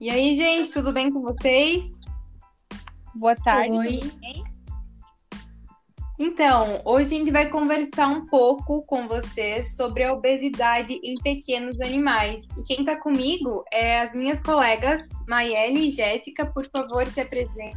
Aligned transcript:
E 0.00 0.10
aí, 0.10 0.32
gente, 0.36 0.70
tudo 0.70 0.92
bem 0.92 1.10
com 1.10 1.20
vocês? 1.20 2.00
Boa 3.12 3.34
tarde. 3.34 3.76
Oi. 3.76 4.00
Então, 6.16 6.80
hoje 6.84 7.16
a 7.16 7.18
gente 7.18 7.32
vai 7.32 7.50
conversar 7.50 8.06
um 8.06 8.24
pouco 8.26 8.82
com 8.82 9.08
vocês 9.08 9.74
sobre 9.74 10.04
a 10.04 10.12
obesidade 10.12 11.00
em 11.02 11.16
pequenos 11.16 11.80
animais. 11.80 12.46
E 12.56 12.62
quem 12.62 12.80
está 12.80 12.94
comigo 12.94 13.64
é 13.72 14.00
as 14.00 14.14
minhas 14.14 14.40
colegas 14.40 15.08
Maiele 15.26 15.88
e 15.88 15.90
Jéssica. 15.90 16.46
Por 16.46 16.70
favor, 16.70 17.04
se 17.08 17.20
apresentem. 17.20 17.74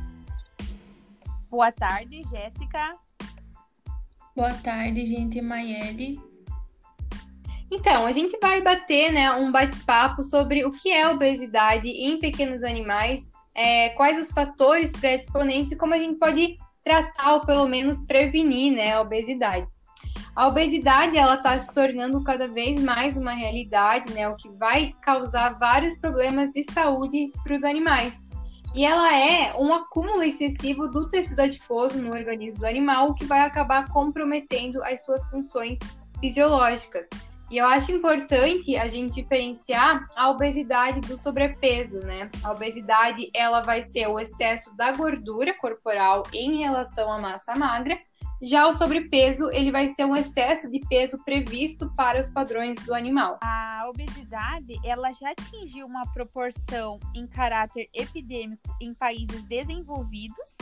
Boa 1.50 1.72
tarde, 1.72 2.22
Jéssica. 2.30 2.98
Boa 4.36 4.54
tarde, 4.54 5.08
gente. 5.08 5.42
Maiele. 5.42 6.22
Então, 7.72 8.06
a 8.06 8.12
gente 8.12 8.38
vai 8.42 8.62
bater 8.62 9.14
né, 9.14 9.32
um 9.32 9.50
bate-papo 9.50 10.22
sobre 10.22 10.66
o 10.66 10.72
que 10.72 10.92
é 10.92 11.08
obesidade 11.08 11.88
em 11.88 12.20
pequenos 12.20 12.64
animais, 12.64 13.32
é, 13.56 13.90
quais 13.92 14.20
os 14.20 14.34
fatores 14.34 14.92
predisponentes 14.92 15.72
e 15.72 15.78
como 15.78 15.94
a 15.94 15.98
gente 15.98 16.18
pode 16.18 16.60
tratar 16.84 17.36
ou 17.36 17.46
pelo 17.46 17.66
menos 17.70 18.06
prevenir 18.06 18.74
né, 18.74 18.94
a 18.94 19.00
obesidade. 19.00 19.66
A 20.36 20.48
obesidade 20.48 21.18
ela 21.18 21.36
está 21.36 21.58
se 21.58 21.72
tornando 21.72 22.22
cada 22.24 22.46
vez 22.46 22.78
mais 22.82 23.16
uma 23.16 23.32
realidade, 23.32 24.14
né, 24.14 24.28
o 24.28 24.36
que 24.36 24.50
vai 24.50 24.94
causar 25.02 25.58
vários 25.58 25.98
problemas 25.98 26.52
de 26.52 26.64
saúde 26.64 27.32
para 27.42 27.56
os 27.56 27.64
animais. 27.64 28.28
E 28.76 28.86
ela 28.86 29.18
é 29.18 29.54
um 29.58 29.74
acúmulo 29.74 30.24
excessivo 30.24 30.90
do 30.90 31.08
tecido 31.08 31.40
adiposo 31.42 32.02
no 32.02 32.12
organismo 32.12 32.62
do 32.62 32.68
animal, 32.68 33.10
o 33.10 33.14
que 33.14 33.26
vai 33.26 33.42
acabar 33.42 33.88
comprometendo 33.90 34.84
as 34.84 35.04
suas 35.04 35.30
funções 35.30 35.80
fisiológicas. 36.20 37.10
E 37.52 37.58
eu 37.58 37.66
acho 37.66 37.92
importante 37.92 38.78
a 38.78 38.88
gente 38.88 39.16
diferenciar 39.16 40.08
a 40.16 40.30
obesidade 40.30 41.02
do 41.02 41.18
sobrepeso, 41.18 42.00
né? 42.00 42.32
A 42.42 42.54
obesidade, 42.54 43.30
ela 43.34 43.60
vai 43.60 43.84
ser 43.84 44.08
o 44.08 44.18
excesso 44.18 44.74
da 44.78 44.94
gordura 44.94 45.54
corporal 45.56 46.24
em 46.32 46.60
relação 46.60 47.12
à 47.12 47.20
massa 47.20 47.54
magra. 47.54 48.00
Já 48.42 48.66
o 48.66 48.72
sobrepeso, 48.72 49.52
ele 49.52 49.70
vai 49.70 49.90
ser 49.90 50.06
um 50.06 50.16
excesso 50.16 50.72
de 50.72 50.80
peso 50.88 51.22
previsto 51.26 51.94
para 51.94 52.22
os 52.22 52.30
padrões 52.30 52.78
do 52.86 52.94
animal. 52.94 53.38
A 53.44 53.84
obesidade, 53.90 54.80
ela 54.86 55.12
já 55.12 55.32
atingiu 55.32 55.86
uma 55.86 56.04
proporção 56.14 57.02
em 57.14 57.28
caráter 57.28 57.90
epidêmico 57.94 58.64
em 58.80 58.94
países 58.94 59.44
desenvolvidos 59.44 60.56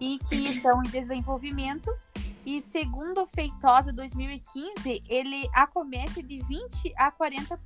e 0.00 0.20
que 0.28 0.46
estão 0.54 0.80
em 0.84 0.88
desenvolvimento 0.90 1.90
e 2.46 2.62
segundo 2.62 3.22
o 3.22 3.26
Feitosa 3.26 3.92
2015, 3.92 5.02
ele 5.08 5.50
acomete 5.52 6.22
de 6.22 6.40
20 6.44 6.94
a 6.96 7.10
40% 7.10 7.58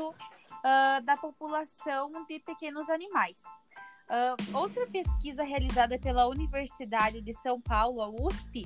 uh, 0.00 0.14
da 1.04 1.16
população 1.16 2.10
de 2.26 2.40
pequenos 2.40 2.90
animais. 2.90 3.40
Uh, 4.08 4.56
outra 4.58 4.84
pesquisa 4.88 5.44
realizada 5.44 5.96
pela 5.96 6.26
Universidade 6.26 7.20
de 7.20 7.32
São 7.34 7.60
Paulo, 7.60 8.02
a 8.02 8.08
USP, 8.08 8.64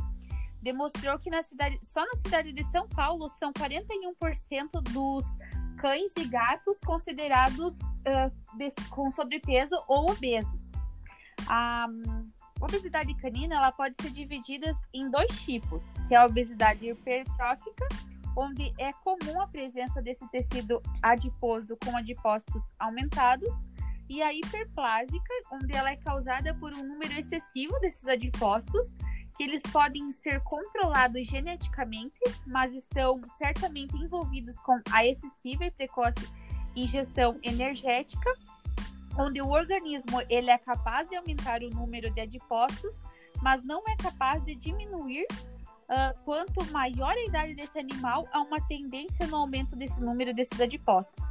demonstrou 0.62 1.19
que 1.19 1.28
na 1.28 1.42
cidade, 1.42 1.78
só 1.83 2.06
na 2.06 2.16
cidade 2.16 2.55
de 2.55 2.64
São 2.70 2.88
Paulo 2.88 3.28
são 3.38 3.53
41% 3.53 4.81
dos 4.92 5.27
cães 5.77 6.11
e 6.16 6.25
gatos 6.25 6.81
considerados 6.81 7.77
uh, 7.77 8.56
de, 8.56 8.70
com 8.88 9.12
sobrepeso 9.12 9.75
ou 9.86 10.11
obesos. 10.11 10.70
Um, 11.50 12.31
obesidade 12.61 13.14
canina 13.14 13.56
ela 13.56 13.72
pode 13.72 13.94
ser 14.00 14.11
dividida 14.11 14.75
em 14.92 15.11
dois 15.11 15.41
tipos, 15.42 15.84
que 16.06 16.14
é 16.14 16.19
a 16.19 16.27
obesidade 16.27 16.89
hipertrófica, 16.89 17.86
onde 18.36 18.72
é 18.78 18.92
comum 18.92 19.41
a 19.41 19.47
presença 19.47 20.00
desse 20.00 20.27
tecido 20.28 20.83
adiposo 21.03 21.77
com 21.84 21.97
adipócitos 21.97 22.62
aumentados, 22.78 23.50
e 24.08 24.20
a 24.22 24.34
hiperplásica, 24.34 25.32
onde 25.53 25.72
ela 25.75 25.91
é 25.91 25.97
causada 25.97 26.53
por 26.54 26.72
um 26.75 26.82
número 26.82 27.12
excessivo 27.12 27.78
desses 27.78 28.09
adipócitos, 28.09 28.93
que 29.37 29.44
eles 29.44 29.62
podem 29.62 30.10
ser 30.10 30.41
controlados 30.41 31.28
geneticamente, 31.28 32.19
mas 32.44 32.75
estão 32.75 33.20
certamente 33.38 33.97
envolvidos 33.97 34.56
com 34.60 34.81
a 34.91 35.06
excessiva 35.06 35.65
e 35.65 35.70
precoce 35.70 36.28
ingestão 36.75 37.38
energética 37.43 38.31
onde 39.20 39.42
o 39.42 39.48
organismo 39.48 40.22
ele 40.28 40.50
é 40.50 40.58
capaz 40.58 41.08
de 41.08 41.16
aumentar 41.16 41.62
o 41.62 41.70
número 41.70 42.10
de 42.10 42.20
adipócitos, 42.20 42.94
mas 43.42 43.62
não 43.62 43.82
é 43.86 43.94
capaz 43.97 44.44
de 44.44 44.54
diminuir 44.54 45.26
uh, 45.91 46.14
quanto 46.25 46.64
maior 46.72 47.12
a 47.12 47.25
idade 47.25 47.54
desse 47.54 47.78
animal, 47.78 48.26
há 48.32 48.41
uma 48.41 48.58
tendência 48.66 49.26
no 49.26 49.36
aumento 49.36 49.76
desse 49.76 50.00
número 50.00 50.32
desses 50.32 50.58
adipócitos. 50.60 51.22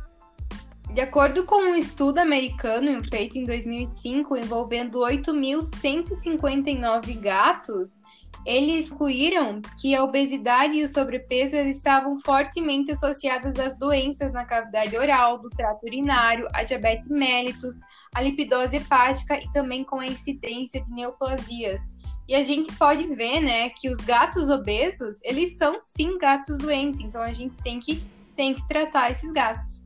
De 0.93 1.01
acordo 1.01 1.43
com 1.45 1.57
um 1.57 1.75
estudo 1.75 2.19
americano 2.19 3.03
feito 3.09 3.37
em 3.37 3.45
2005 3.45 4.37
envolvendo 4.37 4.99
8.159 4.99 7.19
gatos, 7.19 7.99
eles 8.45 8.89
concluíram 8.89 9.61
que 9.79 9.95
a 9.95 10.03
obesidade 10.03 10.75
e 10.75 10.83
o 10.83 10.87
sobrepeso 10.87 11.55
estavam 11.57 12.19
fortemente 12.19 12.91
associados 12.91 13.57
às 13.57 13.77
doenças 13.77 14.31
na 14.33 14.45
cavidade 14.45 14.97
oral, 14.97 15.39
do 15.39 15.49
trato 15.49 15.83
urinário, 15.85 16.47
a 16.53 16.63
diabetes 16.63 17.07
mellitus, 17.07 17.79
a 18.13 18.21
lipidose 18.21 18.77
hepática 18.77 19.37
e 19.37 19.51
também 19.51 19.83
com 19.83 19.99
a 19.99 20.05
incidência 20.05 20.83
de 20.83 20.91
neoplasias. 20.91 21.87
E 22.27 22.35
a 22.35 22.43
gente 22.43 22.71
pode 22.75 23.07
ver, 23.07 23.41
né, 23.41 23.69
que 23.69 23.89
os 23.89 23.99
gatos 23.99 24.49
obesos, 24.49 25.19
eles 25.23 25.57
são 25.57 25.79
sim 25.81 26.17
gatos 26.17 26.57
doentes, 26.59 26.99
então 26.99 27.21
a 27.21 27.33
gente 27.33 27.55
tem 27.63 27.79
que, 27.79 28.03
tem 28.35 28.53
que 28.53 28.67
tratar 28.67 29.09
esses 29.09 29.31
gatos. 29.31 29.81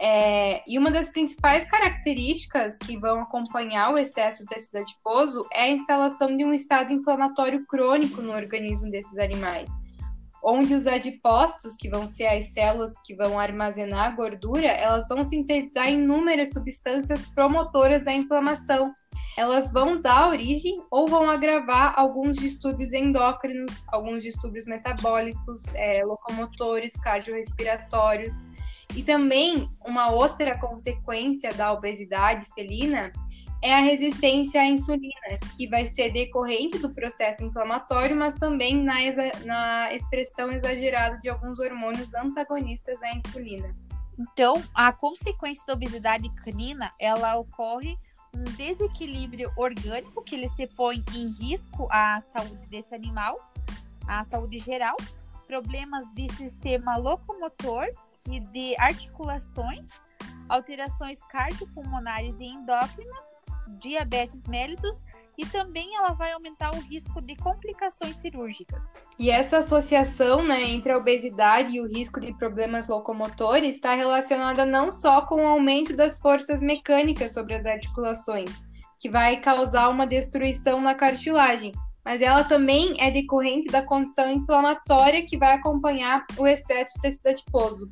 É, 0.00 0.62
e 0.66 0.78
uma 0.78 0.92
das 0.92 1.10
principais 1.10 1.64
características 1.64 2.78
que 2.78 2.96
vão 2.96 3.20
acompanhar 3.20 3.92
o 3.92 3.98
excesso 3.98 4.44
de 4.44 4.54
tecido 4.54 4.78
adiposo 4.82 5.40
é 5.52 5.62
a 5.62 5.70
instalação 5.70 6.36
de 6.36 6.44
um 6.44 6.52
estado 6.52 6.92
inflamatório 6.92 7.66
crônico 7.66 8.22
no 8.22 8.32
organismo 8.32 8.88
desses 8.92 9.18
animais, 9.18 9.72
onde 10.40 10.72
os 10.72 10.86
adipócitos, 10.86 11.76
que 11.76 11.90
vão 11.90 12.06
ser 12.06 12.26
as 12.26 12.52
células 12.52 12.92
que 13.04 13.16
vão 13.16 13.40
armazenar 13.40 14.06
a 14.06 14.10
gordura, 14.10 14.68
elas 14.68 15.08
vão 15.08 15.24
sintetizar 15.24 15.90
inúmeras 15.90 16.52
substâncias 16.52 17.26
promotoras 17.26 18.04
da 18.04 18.12
inflamação. 18.12 18.94
Elas 19.36 19.72
vão 19.72 20.00
dar 20.00 20.28
origem 20.28 20.80
ou 20.90 21.08
vão 21.08 21.28
agravar 21.28 21.94
alguns 21.96 22.36
distúrbios 22.36 22.92
endócrinos, 22.92 23.82
alguns 23.88 24.22
distúrbios 24.22 24.64
metabólicos, 24.64 25.74
é, 25.74 26.04
locomotores, 26.04 26.92
cardiorrespiratórios, 26.94 28.44
e 28.94 29.02
também 29.02 29.70
uma 29.84 30.10
outra 30.10 30.58
consequência 30.58 31.52
da 31.54 31.72
obesidade 31.72 32.46
felina 32.54 33.12
é 33.60 33.74
a 33.74 33.80
resistência 33.80 34.60
à 34.60 34.66
insulina, 34.66 35.38
que 35.56 35.66
vai 35.66 35.86
ser 35.86 36.12
decorrente 36.12 36.78
do 36.78 36.90
processo 36.94 37.44
inflamatório, 37.44 38.16
mas 38.16 38.36
também 38.36 38.76
na, 38.76 38.94
na 39.44 39.92
expressão 39.92 40.50
exagerada 40.52 41.20
de 41.20 41.28
alguns 41.28 41.58
hormônios 41.58 42.14
antagonistas 42.14 42.98
da 43.00 43.12
insulina. 43.14 43.74
Então, 44.18 44.62
a 44.74 44.92
consequência 44.92 45.64
da 45.66 45.74
obesidade 45.74 46.28
canina, 46.44 46.92
ela 46.98 47.36
ocorre 47.36 47.96
um 48.34 48.44
desequilíbrio 48.56 49.50
orgânico 49.56 50.22
que 50.22 50.34
ele 50.34 50.48
se 50.48 50.66
põe 50.66 51.02
em 51.14 51.28
risco 51.30 51.88
à 51.90 52.20
saúde 52.20 52.66
desse 52.68 52.94
animal, 52.94 53.36
à 54.06 54.24
saúde 54.24 54.58
geral, 54.60 54.96
problemas 55.46 56.04
de 56.14 56.32
sistema 56.34 56.96
locomotor 56.96 57.86
e 58.30 58.40
de 58.40 58.76
articulações, 58.78 59.88
alterações 60.48 61.20
cardiopulmonares 61.24 62.38
e 62.40 62.44
endócrinas, 62.44 63.24
diabetes 63.80 64.46
mellitus 64.46 65.02
e 65.36 65.46
também 65.46 65.94
ela 65.94 66.12
vai 66.14 66.32
aumentar 66.32 66.74
o 66.74 66.80
risco 66.80 67.20
de 67.20 67.36
complicações 67.36 68.16
cirúrgicas. 68.16 68.82
E 69.18 69.30
essa 69.30 69.58
associação 69.58 70.42
né, 70.42 70.64
entre 70.64 70.90
a 70.90 70.96
obesidade 70.96 71.76
e 71.76 71.80
o 71.80 71.86
risco 71.86 72.18
de 72.18 72.34
problemas 72.34 72.88
locomotores 72.88 73.76
está 73.76 73.94
relacionada 73.94 74.66
não 74.66 74.90
só 74.90 75.22
com 75.22 75.36
o 75.36 75.46
aumento 75.46 75.94
das 75.94 76.18
forças 76.18 76.60
mecânicas 76.60 77.34
sobre 77.34 77.54
as 77.54 77.66
articulações, 77.66 78.50
que 78.98 79.08
vai 79.08 79.36
causar 79.36 79.88
uma 79.90 80.06
destruição 80.06 80.80
na 80.80 80.94
cartilagem, 80.94 81.72
mas 82.08 82.22
ela 82.22 82.42
também 82.42 82.94
é 82.98 83.10
decorrente 83.10 83.70
da 83.70 83.82
condição 83.82 84.32
inflamatória 84.32 85.26
que 85.26 85.36
vai 85.36 85.52
acompanhar 85.52 86.24
o 86.38 86.46
excesso 86.46 86.94
de 86.94 87.02
tecido 87.02 87.26
adiposo. 87.28 87.90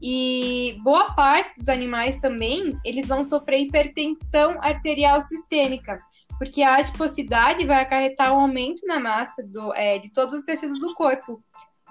E 0.00 0.78
boa 0.82 1.12
parte 1.12 1.56
dos 1.58 1.68
animais 1.68 2.16
também, 2.16 2.74
eles 2.82 3.08
vão 3.08 3.22
sofrer 3.22 3.60
hipertensão 3.60 4.56
arterial 4.62 5.20
sistêmica, 5.20 6.00
porque 6.38 6.62
a 6.62 6.76
adiposidade 6.76 7.66
vai 7.66 7.82
acarretar 7.82 8.32
um 8.32 8.40
aumento 8.40 8.80
na 8.86 8.98
massa 8.98 9.46
do, 9.46 9.74
é, 9.74 9.98
de 9.98 10.10
todos 10.10 10.36
os 10.36 10.46
tecidos 10.46 10.80
do 10.80 10.94
corpo. 10.94 11.44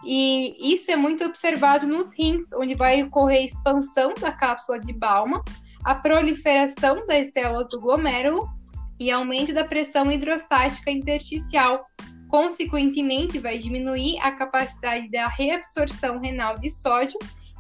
E 0.04 0.74
isso 0.74 0.90
é 0.90 0.96
muito 0.96 1.24
observado 1.24 1.86
nos 1.86 2.18
rins, 2.18 2.52
onde 2.52 2.74
vai 2.74 3.04
ocorrer 3.04 3.46
expansão 3.46 4.16
da 4.20 4.32
cápsula 4.32 4.80
de 4.80 4.92
Bauman, 4.92 5.44
a 5.86 5.94
proliferação 5.94 7.06
das 7.06 7.32
células 7.32 7.70
do 7.70 7.80
glomérulo 7.80 8.50
e 9.00 9.10
aumento 9.10 9.54
da 9.54 9.64
pressão 9.64 10.12
hidrostática 10.12 10.92
intersticial. 10.92 11.84
Consequentemente, 12.28 13.40
vai 13.40 13.58
diminuir 13.58 14.20
a 14.20 14.32
capacidade 14.32 15.10
da 15.10 15.28
reabsorção 15.28 16.20
renal 16.20 16.58
de 16.60 16.70
sódio 16.70 17.18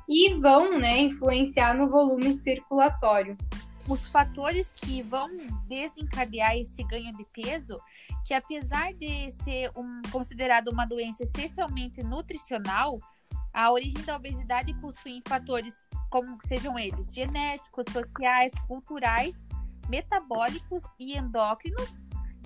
e 0.07 0.33
vão 0.35 0.77
né, 0.77 0.99
influenciar 0.99 1.75
no 1.75 1.89
volume 1.89 2.35
circulatório. 2.35 3.37
os 3.87 4.05
fatores 4.07 4.71
que 4.75 5.01
vão 5.01 5.27
desencadear 5.67 6.55
esse 6.55 6.83
ganho 6.83 7.11
de 7.17 7.25
peso, 7.33 7.79
que 8.23 8.35
apesar 8.35 8.93
de 8.93 9.31
ser 9.31 9.71
um, 9.75 10.01
considerado 10.11 10.67
uma 10.67 10.85
doença 10.85 11.23
essencialmente 11.23 12.03
nutricional, 12.03 12.99
a 13.51 13.71
origem 13.71 14.03
da 14.05 14.15
obesidade 14.15 14.73
possui 14.75 15.21
fatores 15.27 15.75
como 16.11 16.37
sejam 16.45 16.77
eles 16.77 17.13
genéticos, 17.13 17.85
sociais, 17.91 18.53
culturais, 18.67 19.35
metabólicos 19.89 20.83
e 20.99 21.17
endócrinos, 21.17 21.89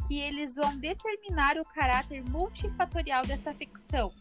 que 0.08 0.20
eles 0.20 0.56
vão 0.56 0.78
determinar 0.78 1.58
o 1.58 1.66
caráter 1.66 2.24
multifatorial 2.30 3.26
dessa 3.26 3.52
afecção. 3.52 4.12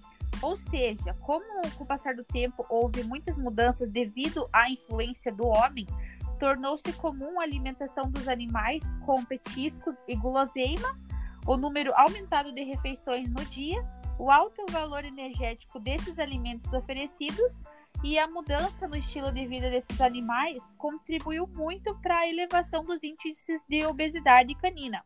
Ou 0.40 0.56
seja, 0.56 1.14
como 1.20 1.44
com 1.76 1.84
o 1.84 1.86
passar 1.86 2.14
do 2.14 2.24
tempo 2.24 2.66
houve 2.68 3.04
muitas 3.04 3.38
mudanças 3.38 3.88
devido 3.90 4.48
à 4.52 4.68
influência 4.68 5.32
do 5.32 5.46
homem, 5.46 5.86
tornou-se 6.38 6.92
comum 6.94 7.38
a 7.38 7.44
alimentação 7.44 8.10
dos 8.10 8.26
animais 8.26 8.82
com 9.06 9.24
petiscos 9.24 9.94
e 10.08 10.16
guloseima, 10.16 10.96
o 11.46 11.56
número 11.56 11.92
aumentado 11.94 12.52
de 12.52 12.64
refeições 12.64 13.28
no 13.28 13.44
dia, 13.46 13.84
o 14.18 14.30
alto 14.30 14.64
valor 14.70 15.04
energético 15.04 15.78
desses 15.78 16.18
alimentos 16.18 16.72
oferecidos 16.72 17.60
e 18.02 18.18
a 18.18 18.26
mudança 18.26 18.88
no 18.88 18.96
estilo 18.96 19.30
de 19.30 19.46
vida 19.46 19.70
desses 19.70 20.00
animais 20.00 20.62
contribuiu 20.76 21.46
muito 21.46 21.94
para 22.00 22.18
a 22.18 22.28
elevação 22.28 22.84
dos 22.84 23.02
índices 23.02 23.62
de 23.68 23.86
obesidade 23.86 24.54
canina. 24.56 25.04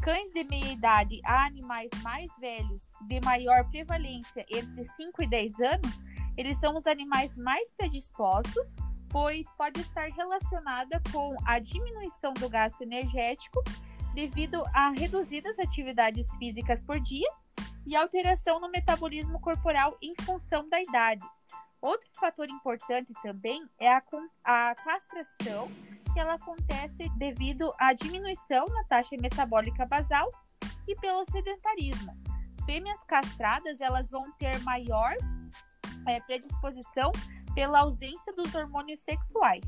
Cães 0.00 0.30
de 0.32 0.44
meia 0.44 0.72
idade 0.72 1.20
a 1.24 1.46
animais 1.46 1.90
mais 2.02 2.30
velhos 2.38 2.82
de 3.08 3.20
maior 3.24 3.68
prevalência 3.70 4.46
entre 4.48 4.84
5 4.84 5.22
e 5.22 5.26
10 5.26 5.60
anos, 5.60 6.02
eles 6.36 6.58
são 6.58 6.76
os 6.76 6.86
animais 6.86 7.36
mais 7.36 7.68
predispostos, 7.76 8.66
pois 9.10 9.46
pode 9.56 9.80
estar 9.80 10.08
relacionada 10.10 11.02
com 11.12 11.36
a 11.44 11.58
diminuição 11.58 12.32
do 12.34 12.48
gasto 12.48 12.82
energético 12.82 13.62
devido 14.14 14.64
a 14.72 14.90
reduzidas 14.90 15.58
atividades 15.58 16.26
físicas 16.36 16.80
por 16.80 17.00
dia 17.00 17.28
e 17.84 17.96
alteração 17.96 18.60
no 18.60 18.70
metabolismo 18.70 19.40
corporal 19.40 19.96
em 20.00 20.14
função 20.24 20.68
da 20.68 20.80
idade. 20.80 21.26
Outro 21.82 22.08
fator 22.20 22.48
importante 22.48 23.12
também 23.24 23.68
é 23.80 23.92
a, 23.92 24.00
a 24.44 24.74
castração, 24.76 25.68
que 26.12 26.20
ela 26.20 26.34
acontece 26.34 27.08
devido 27.18 27.74
à 27.76 27.92
diminuição 27.92 28.64
na 28.66 28.84
taxa 28.84 29.16
metabólica 29.20 29.84
basal 29.86 30.30
e 30.86 30.94
pelo 31.00 31.24
sedentarismo. 31.24 32.16
Fêmeas 32.64 33.02
castradas 33.08 33.80
elas 33.80 34.08
vão 34.08 34.30
ter 34.38 34.60
maior 34.60 35.12
é, 36.06 36.20
predisposição 36.20 37.10
pela 37.52 37.80
ausência 37.80 38.32
dos 38.36 38.54
hormônios 38.54 39.00
sexuais. 39.00 39.64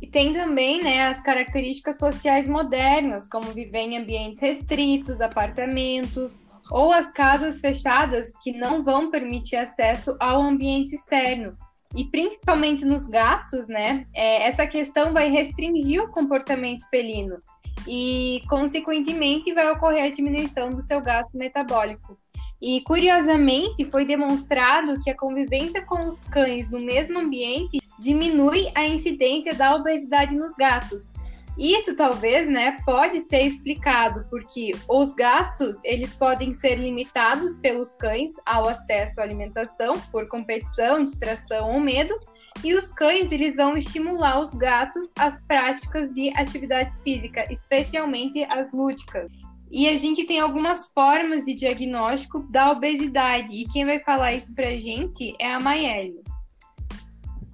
E 0.00 0.06
tem 0.06 0.32
também 0.32 0.80
né, 0.80 1.08
as 1.08 1.20
características 1.20 1.98
sociais 1.98 2.48
modernas, 2.48 3.28
como 3.28 3.50
viver 3.52 3.80
em 3.80 3.98
ambientes 3.98 4.40
restritos, 4.40 5.20
apartamentos, 5.20 6.38
ou 6.70 6.92
as 6.92 7.10
casas 7.10 7.60
fechadas 7.60 8.32
que 8.42 8.52
não 8.52 8.82
vão 8.82 9.10
permitir 9.10 9.56
acesso 9.56 10.16
ao 10.20 10.42
ambiente 10.42 10.94
externo. 10.94 11.56
E 11.96 12.04
principalmente 12.04 12.84
nos 12.84 13.06
gatos, 13.06 13.68
né? 13.68 14.06
É, 14.14 14.46
essa 14.46 14.66
questão 14.66 15.12
vai 15.12 15.30
restringir 15.30 16.02
o 16.02 16.10
comportamento 16.10 16.86
felino 16.90 17.38
e, 17.86 18.42
consequentemente, 18.48 19.54
vai 19.54 19.70
ocorrer 19.70 20.04
a 20.04 20.10
diminuição 20.10 20.70
do 20.70 20.82
seu 20.82 21.00
gasto 21.00 21.36
metabólico. 21.36 22.18
E, 22.60 22.80
curiosamente, 22.82 23.88
foi 23.90 24.04
demonstrado 24.04 25.00
que 25.00 25.10
a 25.10 25.16
convivência 25.16 25.84
com 25.86 26.06
os 26.06 26.18
cães 26.18 26.68
no 26.68 26.80
mesmo 26.80 27.18
ambiente 27.18 27.78
diminui 27.98 28.70
a 28.74 28.84
incidência 28.84 29.54
da 29.54 29.74
obesidade 29.74 30.34
nos 30.34 30.54
gatos. 30.56 31.12
Isso 31.58 31.96
talvez, 31.96 32.48
né, 32.48 32.76
pode 32.86 33.20
ser 33.22 33.42
explicado 33.42 34.24
porque 34.30 34.70
os 34.88 35.12
gatos, 35.12 35.80
eles 35.82 36.14
podem 36.14 36.52
ser 36.52 36.76
limitados 36.76 37.56
pelos 37.56 37.96
cães 37.96 38.30
ao 38.46 38.68
acesso 38.68 39.20
à 39.20 39.24
alimentação 39.24 40.00
por 40.12 40.28
competição, 40.28 41.02
distração 41.02 41.72
ou 41.72 41.80
medo, 41.80 42.16
e 42.62 42.74
os 42.74 42.92
cães, 42.92 43.32
eles 43.32 43.56
vão 43.56 43.76
estimular 43.76 44.40
os 44.40 44.54
gatos 44.54 45.12
às 45.18 45.40
práticas 45.42 46.12
de 46.12 46.30
atividades 46.36 47.00
físicas, 47.00 47.50
especialmente 47.50 48.44
as 48.44 48.72
lúdicas. 48.72 49.30
E 49.70 49.88
a 49.88 49.96
gente 49.96 50.24
tem 50.24 50.40
algumas 50.40 50.86
formas 50.86 51.44
de 51.44 51.54
diagnóstico 51.54 52.40
da 52.50 52.70
obesidade, 52.70 53.48
e 53.52 53.66
quem 53.66 53.84
vai 53.84 53.98
falar 53.98 54.32
isso 54.32 54.54
pra 54.54 54.78
gente 54.78 55.34
é 55.40 55.52
a 55.52 55.60
Maiele. 55.60 56.22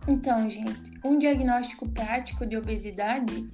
Então, 0.06 0.48
gente, 0.48 1.00
um 1.02 1.18
diagnóstico 1.18 1.88
prático 1.88 2.46
de 2.46 2.56
obesidade 2.56 3.48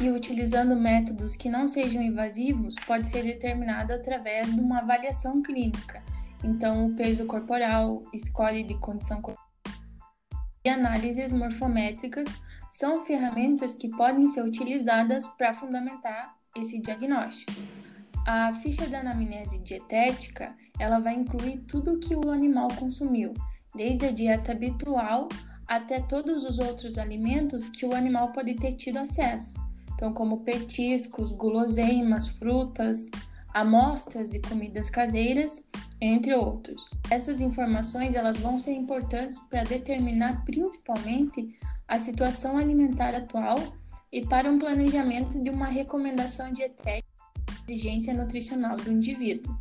e 0.00 0.10
utilizando 0.10 0.76
métodos 0.76 1.34
que 1.34 1.48
não 1.48 1.66
sejam 1.66 2.00
invasivos 2.00 2.76
pode 2.86 3.08
ser 3.08 3.24
determinado 3.24 3.92
através 3.92 4.52
de 4.52 4.60
uma 4.60 4.78
avaliação 4.78 5.42
clínica. 5.42 6.02
Então, 6.44 6.86
o 6.86 6.94
peso 6.94 7.26
corporal, 7.26 8.04
escolha 8.12 8.62
de 8.62 8.74
condição 8.78 9.20
corporal 9.20 9.48
e 10.64 10.68
análises 10.68 11.32
morfométricas 11.32 12.28
são 12.70 13.04
ferramentas 13.04 13.74
que 13.74 13.88
podem 13.88 14.30
ser 14.30 14.42
utilizadas 14.42 15.26
para 15.36 15.54
fundamentar 15.54 16.34
esse 16.56 16.78
diagnóstico. 16.80 17.52
A 18.26 18.52
ficha 18.54 18.86
da 18.86 19.00
anamnese 19.00 19.58
dietética, 19.58 20.54
ela 20.78 20.98
vai 21.00 21.14
incluir 21.14 21.58
tudo 21.60 21.94
o 21.94 21.98
que 21.98 22.14
o 22.14 22.30
animal 22.30 22.68
consumiu, 22.76 23.32
desde 23.74 24.06
a 24.06 24.12
dieta 24.12 24.52
habitual 24.52 25.28
até 25.66 26.00
todos 26.00 26.44
os 26.44 26.58
outros 26.58 26.98
alimentos 26.98 27.68
que 27.68 27.86
o 27.86 27.94
animal 27.94 28.32
pode 28.32 28.54
ter 28.54 28.74
tido 28.74 28.98
acesso 28.98 29.67
então 29.98 30.12
como 30.12 30.44
petiscos, 30.44 31.32
guloseimas, 31.32 32.28
frutas, 32.28 33.08
amostras 33.52 34.30
de 34.30 34.38
comidas 34.38 34.88
caseiras, 34.88 35.60
entre 36.00 36.32
outros. 36.36 36.88
Essas 37.10 37.40
informações 37.40 38.14
elas 38.14 38.38
vão 38.38 38.60
ser 38.60 38.74
importantes 38.74 39.40
para 39.50 39.64
determinar 39.64 40.44
principalmente 40.44 41.58
a 41.88 41.98
situação 41.98 42.56
alimentar 42.56 43.12
atual 43.12 43.56
e 44.12 44.24
para 44.24 44.48
um 44.48 44.56
planejamento 44.56 45.42
de 45.42 45.50
uma 45.50 45.66
recomendação 45.66 46.52
dietética 46.52 47.08
e 47.68 47.72
exigência 47.72 48.14
nutricional 48.14 48.76
do 48.76 48.92
indivíduo. 48.92 49.58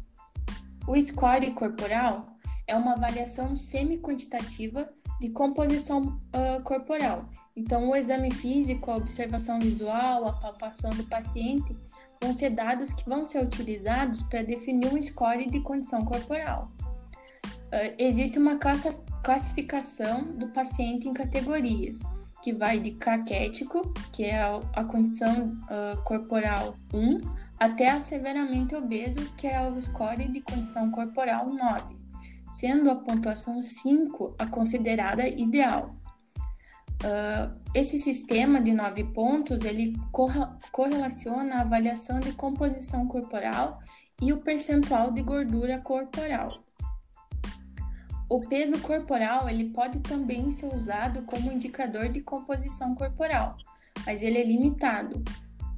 O 0.88 1.02
score 1.02 1.52
corporal 1.54 2.28
é 2.68 2.76
uma 2.76 2.94
avaliação 2.94 3.58
semi-quantitativa 3.58 4.88
de 5.20 5.30
composição 5.32 6.20
uh, 6.30 6.62
corporal 6.62 7.28
então, 7.58 7.90
o 7.90 7.96
exame 7.96 8.32
físico, 8.32 8.92
a 8.92 8.98
observação 8.98 9.60
visual, 9.60 10.28
a 10.28 10.34
palpação 10.34 10.92
do 10.92 11.04
paciente 11.06 11.76
vão 12.22 12.32
ser 12.32 12.52
dados 12.52 12.94
que 12.94 13.10
vão 13.10 13.26
ser 13.26 13.44
utilizados 13.44 14.22
para 14.22 14.44
definir 14.44 14.94
um 14.94 15.02
score 15.02 15.50
de 15.50 15.60
condição 15.62 16.06
corporal. 16.06 16.72
Uh, 16.86 17.96
existe 17.98 18.38
uma 18.38 18.60
classificação 19.24 20.24
do 20.38 20.50
paciente 20.50 21.08
em 21.08 21.14
categorias, 21.16 21.98
que 22.44 22.54
vai 22.54 22.78
de 22.78 22.92
caquético, 22.92 23.92
que 24.14 24.26
é 24.26 24.40
a, 24.40 24.60
a 24.74 24.84
condição 24.84 25.58
uh, 25.64 25.98
corporal 26.04 26.76
1, 26.94 27.22
até 27.60 27.90
a 27.90 28.00
severamente 28.00 28.76
obeso, 28.76 29.34
que 29.36 29.48
é 29.48 29.68
o 29.68 29.82
score 29.82 30.28
de 30.28 30.42
condição 30.42 30.92
corporal 30.92 31.50
9, 31.50 31.96
sendo 32.54 32.92
a 32.92 32.96
pontuação 32.98 33.60
5 33.64 34.36
a 34.38 34.46
considerada 34.46 35.28
ideal. 35.28 35.97
Uh, 36.98 37.56
esse 37.76 38.00
sistema 38.00 38.60
de 38.60 38.74
nove 38.74 39.04
pontos 39.04 39.64
ele 39.64 39.96
correlaciona 40.72 41.58
a 41.58 41.62
avaliação 41.62 42.20
de 42.20 42.32
composição 42.32 43.08
corporal 43.08 43.80
e 44.20 44.34
o 44.34 44.38
percentual 44.38 45.12
de 45.12 45.22
gordura 45.22 45.80
corporal. 45.80 46.64
O 48.28 48.42
peso 48.42 48.80
corporal 48.82 49.48
ele 49.48 49.70
pode 49.70 50.00
também 50.00 50.50
ser 50.50 50.74
usado 50.76 51.22
como 51.22 51.52
indicador 51.52 52.10
de 52.10 52.22
composição 52.22 52.96
corporal, 52.96 53.56
mas 54.06 54.24
ele 54.24 54.40
é 54.40 54.44
limitado 54.44 55.24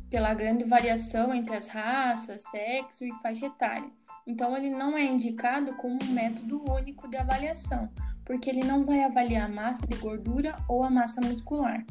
pela 0.10 0.34
grande 0.34 0.64
variação 0.64 1.34
entre 1.34 1.56
as 1.56 1.68
raças, 1.68 2.42
sexo 2.50 3.06
e 3.06 3.14
faixa 3.22 3.46
etária. 3.46 3.92
Então 4.26 4.56
ele 4.56 4.70
não 4.70 4.98
é 4.98 5.04
indicado 5.04 5.74
como 5.76 6.00
um 6.02 6.12
método 6.12 6.64
único 6.72 7.08
de 7.08 7.18
avaliação, 7.18 7.90
porque 8.30 8.48
ele 8.48 8.64
não 8.64 8.86
vai 8.86 9.02
avaliar 9.02 9.50
a 9.50 9.52
massa 9.52 9.88
de 9.88 9.98
gordura 9.98 10.56
ou 10.68 10.84
a 10.84 10.90
massa 10.90 11.20
muscular. 11.20 11.84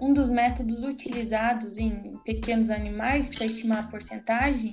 Um 0.00 0.14
dos 0.14 0.28
métodos 0.28 0.84
utilizados 0.84 1.76
em 1.76 2.16
pequenos 2.18 2.70
animais 2.70 3.28
para 3.28 3.46
estimar 3.46 3.80
a 3.80 3.88
porcentagem 3.88 4.72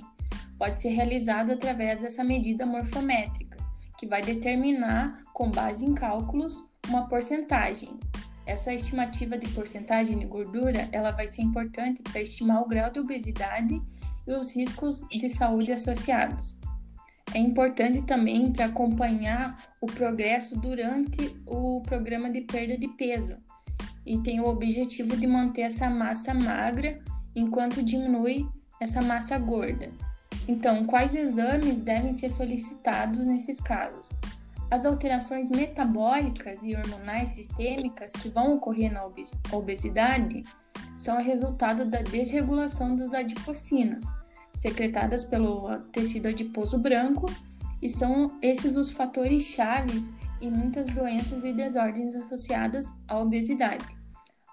pode 0.56 0.80
ser 0.80 0.90
realizado 0.90 1.50
através 1.50 2.00
dessa 2.00 2.22
medida 2.22 2.64
morfométrica, 2.64 3.56
que 3.98 4.06
vai 4.06 4.22
determinar, 4.22 5.22
com 5.34 5.50
base 5.50 5.84
em 5.84 5.92
cálculos, 5.92 6.64
uma 6.86 7.08
porcentagem. 7.08 7.98
Essa 8.46 8.72
estimativa 8.72 9.36
de 9.36 9.48
porcentagem 9.48 10.16
de 10.16 10.26
gordura 10.26 10.88
ela 10.92 11.10
vai 11.10 11.26
ser 11.26 11.42
importante 11.42 12.00
para 12.00 12.22
estimar 12.22 12.62
o 12.62 12.68
grau 12.68 12.92
de 12.92 13.00
obesidade 13.00 13.82
e 14.24 14.32
os 14.32 14.54
riscos 14.54 15.00
de 15.08 15.28
saúde 15.28 15.72
associados 15.72 16.56
é 17.36 17.38
importante 17.38 18.00
também 18.00 18.50
para 18.50 18.64
acompanhar 18.64 19.62
o 19.78 19.84
progresso 19.86 20.58
durante 20.58 21.36
o 21.44 21.82
programa 21.82 22.30
de 22.30 22.40
perda 22.40 22.78
de 22.78 22.88
peso. 22.88 23.36
e 24.06 24.16
tem 24.18 24.40
o 24.40 24.46
objetivo 24.46 25.16
de 25.16 25.26
manter 25.26 25.62
essa 25.62 25.90
massa 25.90 26.32
magra 26.32 26.98
enquanto 27.34 27.82
diminui 27.82 28.48
essa 28.80 29.02
massa 29.02 29.36
gorda. 29.36 29.90
Então, 30.46 30.86
quais 30.86 31.12
exames 31.12 31.80
devem 31.80 32.14
ser 32.14 32.30
solicitados 32.30 33.26
nesses 33.26 33.58
casos? 33.60 34.10
As 34.70 34.86
alterações 34.86 35.50
metabólicas 35.50 36.62
e 36.62 36.76
hormonais 36.76 37.30
sistêmicas 37.30 38.12
que 38.12 38.28
vão 38.28 38.54
ocorrer 38.54 38.92
na 38.92 39.04
obesidade 39.52 40.44
são 40.96 41.20
resultado 41.20 41.84
da 41.84 42.00
desregulação 42.00 42.94
das 42.94 43.12
adipocinas, 43.12 44.06
secretadas 44.56 45.24
pelo 45.24 45.78
tecido 45.92 46.28
adiposo 46.28 46.78
branco, 46.78 47.26
e 47.80 47.88
são 47.88 48.38
esses 48.42 48.74
os 48.74 48.90
fatores 48.90 49.44
chaves 49.44 50.10
em 50.40 50.50
muitas 50.50 50.90
doenças 50.90 51.44
e 51.44 51.52
desordens 51.52 52.14
associadas 52.14 52.88
à 53.06 53.18
obesidade. 53.20 53.86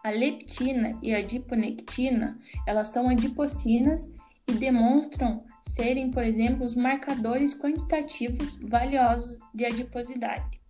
A 0.03 0.11
leptina 0.11 0.99
e 1.01 1.13
a 1.13 1.19
adiponectina, 1.19 2.37
elas 2.67 2.89
são 2.89 3.09
adipocinas 3.09 4.07
e 4.47 4.51
demonstram 4.51 5.45
serem, 5.69 6.11
por 6.11 6.23
exemplo, 6.23 6.65
os 6.65 6.75
marcadores 6.75 7.57
quantitativos 7.57 8.57
valiosos 8.61 9.37
de 9.55 9.65
adiposidade. 9.65 10.61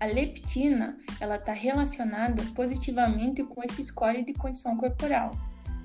A 0.00 0.06
leptina, 0.06 0.94
ela 1.20 1.36
está 1.36 1.52
relacionada 1.52 2.42
positivamente 2.54 3.44
com 3.44 3.62
esse 3.62 3.84
score 3.84 4.24
de 4.24 4.32
condição 4.32 4.74
corporal. 4.78 5.32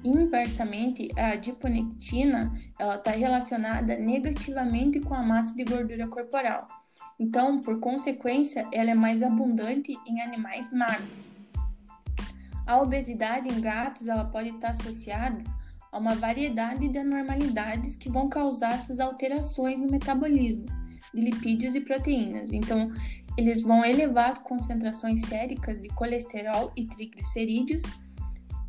Inversamente, 0.06 1.10
a 1.18 1.32
adiponectina, 1.32 2.54
está 2.96 3.10
relacionada 3.10 3.98
negativamente 3.98 5.00
com 5.00 5.16
a 5.16 5.24
massa 5.24 5.56
de 5.56 5.64
gordura 5.64 6.08
corporal. 6.08 6.68
Então, 7.20 7.60
por 7.60 7.80
consequência, 7.80 8.68
ela 8.72 8.92
é 8.92 8.94
mais 8.94 9.24
abundante 9.24 9.98
em 10.06 10.22
animais 10.22 10.72
magros. 10.72 11.10
A 12.68 12.80
obesidade 12.80 13.50
em 13.50 13.60
gatos, 13.60 14.08
ela 14.08 14.26
pode 14.26 14.50
estar 14.50 14.70
associada 14.70 15.44
a 15.92 15.98
uma 15.98 16.14
variedade 16.14 16.88
de 16.88 17.00
anormalidades 17.00 17.96
que 17.96 18.10
vão 18.10 18.30
causar 18.30 18.74
essas 18.74 19.00
alterações 19.00 19.80
no 19.80 19.90
metabolismo 19.90 20.66
de 21.16 21.22
lipídios 21.22 21.74
e 21.74 21.82
proteínas. 21.82 22.52
Então, 22.52 22.92
eles 23.36 23.64
vão 23.64 23.84
elevar 23.84 24.44
concentrações 24.44 25.22
séricas 25.22 25.82
de 25.82 25.90
colesterol 25.90 26.72
e 26.76 26.86
triglicerídeos, 26.86 27.82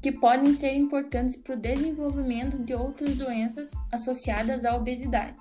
que 0.03 0.13
podem 0.13 0.55
ser 0.55 0.75
importantes 0.75 1.37
para 1.37 1.55
o 1.55 1.59
desenvolvimento 1.59 2.59
de 2.59 2.75
outras 2.75 3.17
doenças 3.17 3.73
associadas 3.91 4.65
à 4.65 4.75
obesidade. 4.77 5.37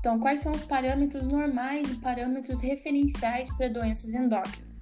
Então, 0.00 0.18
quais 0.18 0.40
são 0.40 0.52
os 0.52 0.64
parâmetros 0.64 1.26
normais 1.28 1.88
e 1.90 1.94
parâmetros 1.96 2.60
referenciais 2.60 3.48
para 3.56 3.68
doenças 3.68 4.12
endócrinas? 4.12 4.72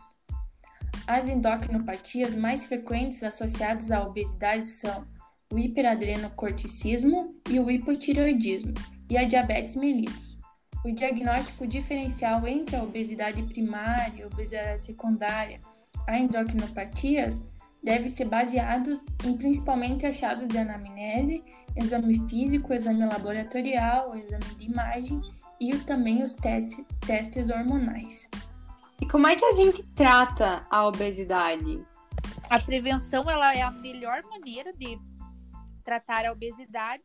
As 1.06 1.28
endocrinopatias 1.28 2.34
mais 2.34 2.64
frequentes 2.64 3.22
associadas 3.22 3.90
à 3.90 4.02
obesidade 4.02 4.66
são 4.66 5.04
o 5.52 5.58
hiperadrenocorticismo 5.58 7.32
e 7.50 7.58
o 7.58 7.70
hipotireoidismo, 7.70 8.72
e 9.10 9.18
a 9.18 9.24
diabetes 9.24 9.74
mellitus. 9.74 10.38
O 10.84 10.92
diagnóstico 10.92 11.66
diferencial 11.66 12.46
entre 12.46 12.76
a 12.76 12.82
obesidade 12.82 13.42
primária 13.42 14.20
e 14.20 14.22
a 14.22 14.26
obesidade 14.26 14.80
secundária 14.80 15.60
a 16.06 16.18
endocrinopatias 16.18 17.42
deve 17.82 18.08
ser 18.08 18.26
baseado 18.26 19.00
em 19.25 19.37
principalmente 19.37 20.06
achados 20.06 20.46
de 20.46 20.58
anamnese, 20.58 21.42
exame 21.76 22.28
físico, 22.28 22.72
exame 22.72 23.06
laboratorial, 23.06 24.14
exame 24.16 24.44
de 24.58 24.64
imagem 24.66 25.20
e 25.60 25.76
também 25.78 26.22
os 26.22 26.32
testes, 26.34 26.84
testes 27.06 27.49
hormonais. 27.49 28.28
E 29.00 29.06
como 29.06 29.26
é 29.26 29.37
que 29.37 29.44
a 29.44 29.52
gente 29.52 29.82
trata 29.94 30.66
a 30.70 30.87
obesidade? 30.87 31.84
A 32.50 32.60
prevenção 32.60 33.30
ela 33.30 33.54
é 33.54 33.62
a 33.62 33.70
melhor 33.70 34.22
maneira 34.25 34.72
de 34.72 34.99
tratar 35.82 36.26
a 36.26 36.32
obesidade. 36.32 37.02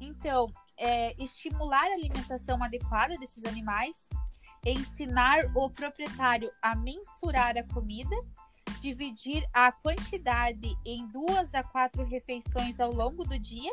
Então, 0.00 0.50
é, 0.78 1.14
estimular 1.22 1.84
a 1.84 1.94
alimentação 1.94 2.62
adequada 2.62 3.16
desses 3.18 3.44
animais, 3.44 3.96
ensinar 4.64 5.40
o 5.54 5.70
proprietário 5.70 6.50
a 6.62 6.76
mensurar 6.76 7.56
a 7.56 7.64
comida, 7.74 8.14
dividir 8.80 9.46
a 9.52 9.70
quantidade 9.72 10.76
em 10.84 11.06
duas 11.08 11.54
a 11.54 11.62
quatro 11.62 12.04
refeições 12.04 12.78
ao 12.80 12.92
longo 12.92 13.24
do 13.24 13.38
dia 13.38 13.72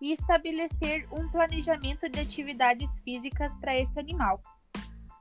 e 0.00 0.12
estabelecer 0.12 1.06
um 1.12 1.28
planejamento 1.28 2.08
de 2.08 2.20
atividades 2.20 3.00
físicas 3.00 3.54
para 3.56 3.76
esse 3.78 3.98
animal. 3.98 4.42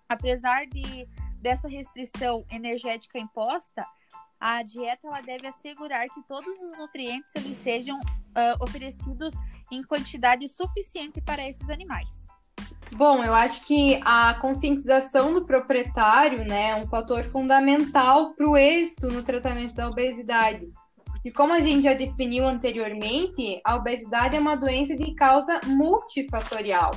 Apesar 0.09 0.65
de 0.65 1.07
dessa 1.39 1.67
restrição 1.67 2.45
energética 2.51 3.17
imposta, 3.17 3.85
a 4.39 4.63
dieta 4.63 5.07
ela 5.07 5.21
deve 5.21 5.47
assegurar 5.47 6.07
que 6.09 6.21
todos 6.23 6.53
os 6.61 6.77
nutrientes 6.77 7.31
eles 7.35 7.57
sejam 7.59 7.97
uh, 7.99 8.63
oferecidos 8.63 9.33
em 9.71 9.83
quantidade 9.83 10.47
suficiente 10.49 11.21
para 11.21 11.47
esses 11.47 11.69
animais. 11.69 12.20
Bom, 12.93 13.23
eu 13.23 13.33
acho 13.33 13.65
que 13.65 13.99
a 14.03 14.33
conscientização 14.35 15.33
do 15.33 15.45
proprietário 15.45 16.43
né, 16.45 16.71
é 16.71 16.75
um 16.75 16.87
fator 16.87 17.23
fundamental 17.29 18.33
para 18.33 18.47
o 18.47 18.57
êxito 18.57 19.07
no 19.07 19.23
tratamento 19.23 19.73
da 19.73 19.87
obesidade. 19.87 20.67
E 21.23 21.31
como 21.31 21.53
a 21.53 21.59
gente 21.59 21.83
já 21.83 21.93
definiu 21.93 22.47
anteriormente, 22.47 23.61
a 23.63 23.75
obesidade 23.75 24.35
é 24.35 24.39
uma 24.39 24.55
doença 24.55 24.95
de 24.95 25.13
causa 25.13 25.59
multifatorial. 25.65 26.91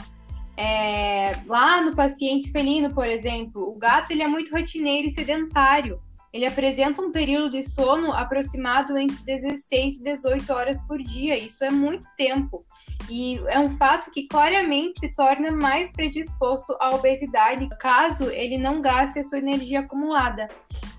É, 0.56 1.38
lá 1.46 1.80
no 1.80 1.94
paciente 1.94 2.50
felino, 2.50 2.92
por 2.92 3.08
exemplo, 3.08 3.62
o 3.70 3.78
gato 3.78 4.10
ele 4.10 4.22
é 4.22 4.28
muito 4.28 4.52
rotineiro 4.52 5.08
e 5.08 5.10
sedentário 5.10 6.00
ele 6.34 6.46
apresenta 6.46 7.00
um 7.00 7.12
período 7.12 7.48
de 7.50 7.62
sono 7.62 8.12
aproximado 8.12 8.98
entre 8.98 9.16
16 9.24 10.00
e 10.00 10.02
18 10.02 10.52
horas 10.52 10.80
por 10.84 11.00
dia. 11.00 11.38
Isso 11.38 11.62
é 11.64 11.70
muito 11.70 12.08
tempo. 12.16 12.64
E 13.10 13.38
é 13.48 13.58
um 13.58 13.76
fato 13.76 14.10
que 14.10 14.26
claramente 14.26 15.00
se 15.00 15.14
torna 15.14 15.50
mais 15.52 15.92
predisposto 15.92 16.74
à 16.80 16.94
obesidade 16.94 17.68
caso 17.78 18.30
ele 18.30 18.56
não 18.56 18.80
gaste 18.80 19.18
a 19.18 19.22
sua 19.22 19.38
energia 19.38 19.80
acumulada. 19.80 20.48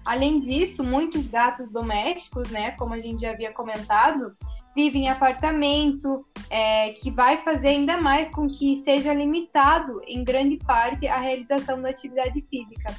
Além 0.06 0.40
disso, 0.40 0.84
muitos 0.84 1.30
gatos 1.30 1.72
domésticos, 1.72 2.52
né, 2.52 2.72
como 2.72 2.94
a 2.94 3.00
gente 3.00 3.22
já 3.22 3.32
havia 3.32 3.52
comentado, 3.52 4.36
vivem 4.76 5.06
em 5.06 5.10
apartamento, 5.10 6.22
é, 6.50 6.92
que 6.92 7.10
vai 7.10 7.38
fazer 7.38 7.70
ainda 7.70 7.98
mais 7.98 8.30
com 8.30 8.48
que 8.48 8.76
seja 8.76 9.14
limitado, 9.14 10.02
em 10.06 10.24
grande 10.24 10.58
parte, 10.58 11.08
a 11.08 11.18
realização 11.18 11.82
da 11.82 11.90
atividade 11.90 12.46
física. 12.50 12.94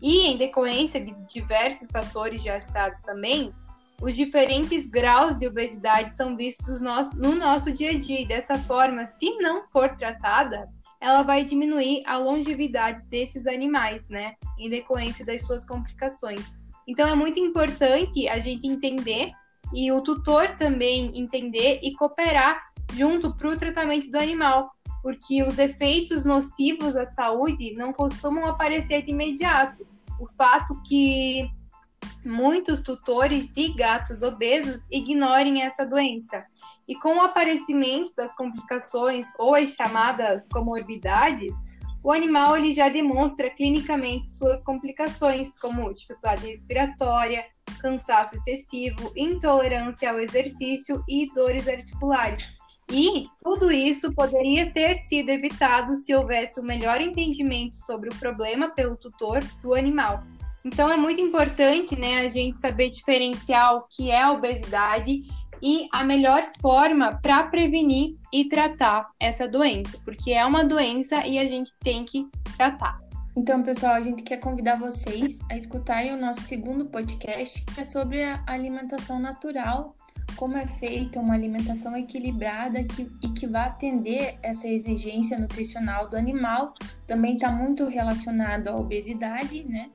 E 0.00 0.26
em 0.26 0.36
decorrência 0.36 1.00
de 1.00 1.14
diversos 1.28 1.90
fatores 1.90 2.42
já 2.42 2.58
citados 2.58 3.02
também, 3.02 3.52
os 4.00 4.14
diferentes 4.14 4.86
graus 4.86 5.36
de 5.36 5.46
obesidade 5.46 6.14
são 6.14 6.36
vistos 6.36 6.80
no 6.80 7.34
nosso 7.34 7.72
dia 7.72 7.90
a 7.90 7.98
dia. 7.98 8.20
E 8.20 8.28
dessa 8.28 8.56
forma, 8.56 9.06
se 9.06 9.36
não 9.38 9.68
for 9.70 9.96
tratada, 9.96 10.68
ela 11.00 11.22
vai 11.22 11.44
diminuir 11.44 12.02
a 12.06 12.16
longevidade 12.16 13.02
desses 13.06 13.46
animais, 13.46 14.08
né? 14.08 14.34
Em 14.58 14.70
decorrência 14.70 15.26
das 15.26 15.42
suas 15.42 15.64
complicações. 15.64 16.40
Então 16.86 17.08
é 17.08 17.14
muito 17.14 17.38
importante 17.40 18.28
a 18.28 18.38
gente 18.38 18.66
entender 18.66 19.32
e 19.74 19.92
o 19.92 20.00
tutor 20.00 20.56
também 20.56 21.12
entender 21.18 21.80
e 21.82 21.92
cooperar 21.94 22.70
junto 22.94 23.34
para 23.34 23.48
o 23.48 23.56
tratamento 23.56 24.10
do 24.10 24.16
animal, 24.16 24.70
porque 25.02 25.42
os 25.42 25.58
efeitos 25.58 26.24
nocivos 26.24 26.96
à 26.96 27.04
saúde 27.04 27.74
não 27.74 27.92
costumam 27.92 28.46
aparecer 28.46 29.02
de 29.02 29.10
imediato. 29.10 29.86
O 30.18 30.26
fato 30.26 30.80
que 30.82 31.48
muitos 32.24 32.80
tutores 32.80 33.48
de 33.50 33.72
gatos 33.72 34.22
obesos 34.22 34.86
ignorem 34.90 35.62
essa 35.62 35.84
doença. 35.84 36.44
E 36.86 36.94
com 36.94 37.16
o 37.16 37.22
aparecimento 37.22 38.14
das 38.16 38.34
complicações 38.34 39.26
ou 39.38 39.54
as 39.54 39.74
chamadas 39.74 40.48
comorbidades, 40.48 41.54
o 42.02 42.12
animal 42.12 42.56
ele 42.56 42.72
já 42.72 42.88
demonstra 42.88 43.50
clinicamente 43.50 44.30
suas 44.30 44.62
complicações, 44.62 45.58
como 45.58 45.92
dificuldade 45.92 46.46
respiratória, 46.46 47.44
cansaço 47.80 48.34
excessivo, 48.34 49.12
intolerância 49.16 50.10
ao 50.10 50.20
exercício 50.20 51.02
e 51.08 51.26
dores 51.34 51.68
articulares. 51.68 52.46
E 52.90 53.26
tudo 53.42 53.70
isso 53.70 54.14
poderia 54.14 54.72
ter 54.72 54.98
sido 54.98 55.28
evitado 55.28 55.94
se 55.94 56.14
houvesse 56.14 56.58
um 56.58 56.64
melhor 56.64 57.00
entendimento 57.00 57.76
sobre 57.76 58.08
o 58.08 58.14
problema 58.14 58.70
pelo 58.70 58.96
tutor 58.96 59.44
do 59.62 59.74
animal. 59.74 60.24
Então 60.68 60.90
é 60.92 60.98
muito 60.98 61.18
importante, 61.18 61.98
né, 61.98 62.20
a 62.20 62.28
gente 62.28 62.60
saber 62.60 62.90
diferenciar 62.90 63.74
o 63.74 63.84
que 63.88 64.10
é 64.10 64.20
a 64.20 64.32
obesidade 64.32 65.22
e 65.62 65.88
a 65.90 66.04
melhor 66.04 66.46
forma 66.60 67.18
para 67.22 67.42
prevenir 67.44 68.16
e 68.30 68.44
tratar 68.50 69.08
essa 69.18 69.48
doença, 69.48 69.98
porque 70.04 70.30
é 70.30 70.44
uma 70.44 70.62
doença 70.62 71.26
e 71.26 71.38
a 71.38 71.48
gente 71.48 71.72
tem 71.80 72.04
que 72.04 72.28
tratar. 72.54 72.98
Então, 73.34 73.62
pessoal, 73.62 73.94
a 73.94 74.02
gente 74.02 74.22
quer 74.22 74.36
convidar 74.36 74.76
vocês 74.76 75.38
a 75.50 75.56
escutarem 75.56 76.12
o 76.12 76.20
nosso 76.20 76.42
segundo 76.42 76.84
podcast, 76.84 77.64
que 77.64 77.80
é 77.80 77.84
sobre 77.84 78.22
a 78.22 78.42
alimentação 78.46 79.18
natural 79.18 79.96
como 80.36 80.56
é 80.56 80.66
feita 80.66 81.18
uma 81.18 81.34
alimentação 81.34 81.96
equilibrada 81.96 82.84
que, 82.84 83.10
e 83.22 83.28
que 83.30 83.46
vai 83.46 83.66
atender 83.66 84.38
essa 84.42 84.68
exigência 84.68 85.38
nutricional 85.38 86.08
do 86.08 86.16
animal, 86.16 86.74
também 87.06 87.34
está 87.34 87.50
muito 87.50 87.86
relacionado 87.86 88.68
à 88.68 88.76
obesidade, 88.76 89.64
né? 89.64 89.90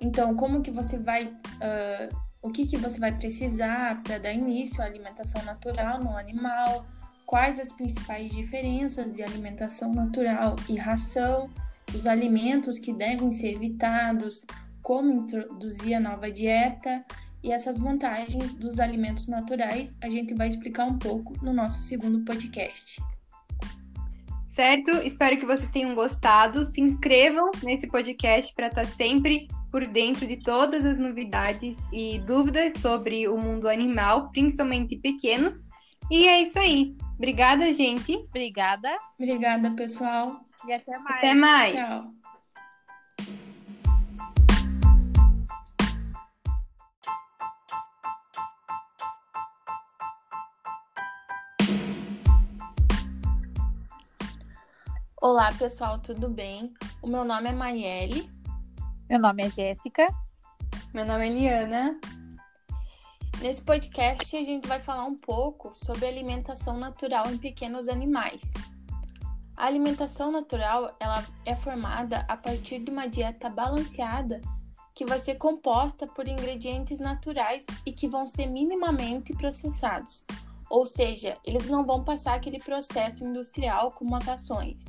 Então, 0.00 0.34
como 0.34 0.62
que 0.62 0.70
você 0.70 0.98
vai 0.98 1.26
uh, 1.26 2.16
o 2.42 2.50
que, 2.50 2.66
que 2.66 2.76
você 2.76 2.98
vai 2.98 3.12
precisar 3.12 4.02
para 4.02 4.18
dar 4.18 4.32
início 4.32 4.82
à 4.82 4.86
alimentação 4.86 5.42
natural 5.44 6.02
no 6.02 6.16
animal, 6.16 6.86
quais 7.26 7.60
as 7.60 7.72
principais 7.72 8.30
diferenças 8.30 9.12
de 9.12 9.22
alimentação 9.22 9.92
natural 9.92 10.56
e 10.68 10.76
ração, 10.76 11.50
os 11.94 12.06
alimentos 12.06 12.78
que 12.78 12.92
devem 12.92 13.32
ser 13.32 13.54
evitados, 13.54 14.44
como 14.82 15.12
introduzir 15.12 15.94
a 15.94 16.00
nova 16.00 16.30
dieta? 16.30 17.04
E 17.42 17.52
essas 17.52 17.78
vantagens 17.78 18.52
dos 18.54 18.80
alimentos 18.80 19.26
naturais 19.26 19.92
a 20.00 20.08
gente 20.08 20.34
vai 20.34 20.48
explicar 20.48 20.86
um 20.86 20.98
pouco 20.98 21.32
no 21.44 21.52
nosso 21.52 21.82
segundo 21.82 22.24
podcast. 22.24 23.02
Certo? 24.50 24.90
Espero 25.04 25.38
que 25.38 25.46
vocês 25.46 25.70
tenham 25.70 25.94
gostado. 25.94 26.66
Se 26.66 26.80
inscrevam 26.80 27.52
nesse 27.62 27.86
podcast 27.86 28.52
para 28.52 28.66
estar 28.66 28.84
sempre 28.84 29.46
por 29.70 29.86
dentro 29.86 30.26
de 30.26 30.36
todas 30.38 30.84
as 30.84 30.98
novidades 30.98 31.78
e 31.92 32.18
dúvidas 32.18 32.74
sobre 32.74 33.28
o 33.28 33.38
mundo 33.38 33.68
animal, 33.68 34.28
principalmente 34.32 34.96
pequenos. 34.96 35.68
E 36.10 36.26
é 36.26 36.42
isso 36.42 36.58
aí. 36.58 36.96
Obrigada, 37.14 37.72
gente. 37.72 38.16
Obrigada. 38.16 38.90
Obrigada, 39.16 39.70
pessoal. 39.70 40.40
E 40.66 40.72
até 40.72 40.98
mais. 40.98 41.16
Até 41.18 41.34
mais. 41.34 41.74
Tchau. 41.74 42.19
Olá, 55.22 55.52
pessoal, 55.52 55.98
tudo 55.98 56.30
bem? 56.30 56.72
O 57.02 57.06
meu 57.06 57.26
nome 57.26 57.50
é 57.50 57.52
Maiele. 57.52 58.30
Meu 59.06 59.20
nome 59.20 59.44
é 59.44 59.50
Jéssica. 59.50 60.08
Meu 60.94 61.04
nome 61.04 61.28
é 61.28 61.30
Liana. 61.30 62.00
Nesse 63.42 63.60
podcast, 63.60 64.34
a 64.34 64.42
gente 64.42 64.66
vai 64.66 64.80
falar 64.80 65.04
um 65.04 65.14
pouco 65.14 65.74
sobre 65.74 66.06
alimentação 66.06 66.78
natural 66.78 67.30
em 67.30 67.36
pequenos 67.36 67.86
animais. 67.86 68.40
A 69.58 69.66
alimentação 69.66 70.32
natural 70.32 70.96
ela 70.98 71.22
é 71.44 71.54
formada 71.54 72.24
a 72.26 72.34
partir 72.34 72.78
de 72.78 72.90
uma 72.90 73.06
dieta 73.06 73.50
balanceada 73.50 74.40
que 74.94 75.04
vai 75.04 75.20
ser 75.20 75.34
composta 75.34 76.06
por 76.06 76.26
ingredientes 76.26 76.98
naturais 76.98 77.66
e 77.84 77.92
que 77.92 78.08
vão 78.08 78.24
ser 78.24 78.46
minimamente 78.46 79.34
processados. 79.34 80.24
Ou 80.70 80.86
seja, 80.86 81.36
eles 81.44 81.68
não 81.68 81.84
vão 81.84 82.02
passar 82.02 82.36
aquele 82.36 82.58
processo 82.58 83.22
industrial 83.22 83.90
como 83.92 84.16
as 84.16 84.26
ações 84.26 84.86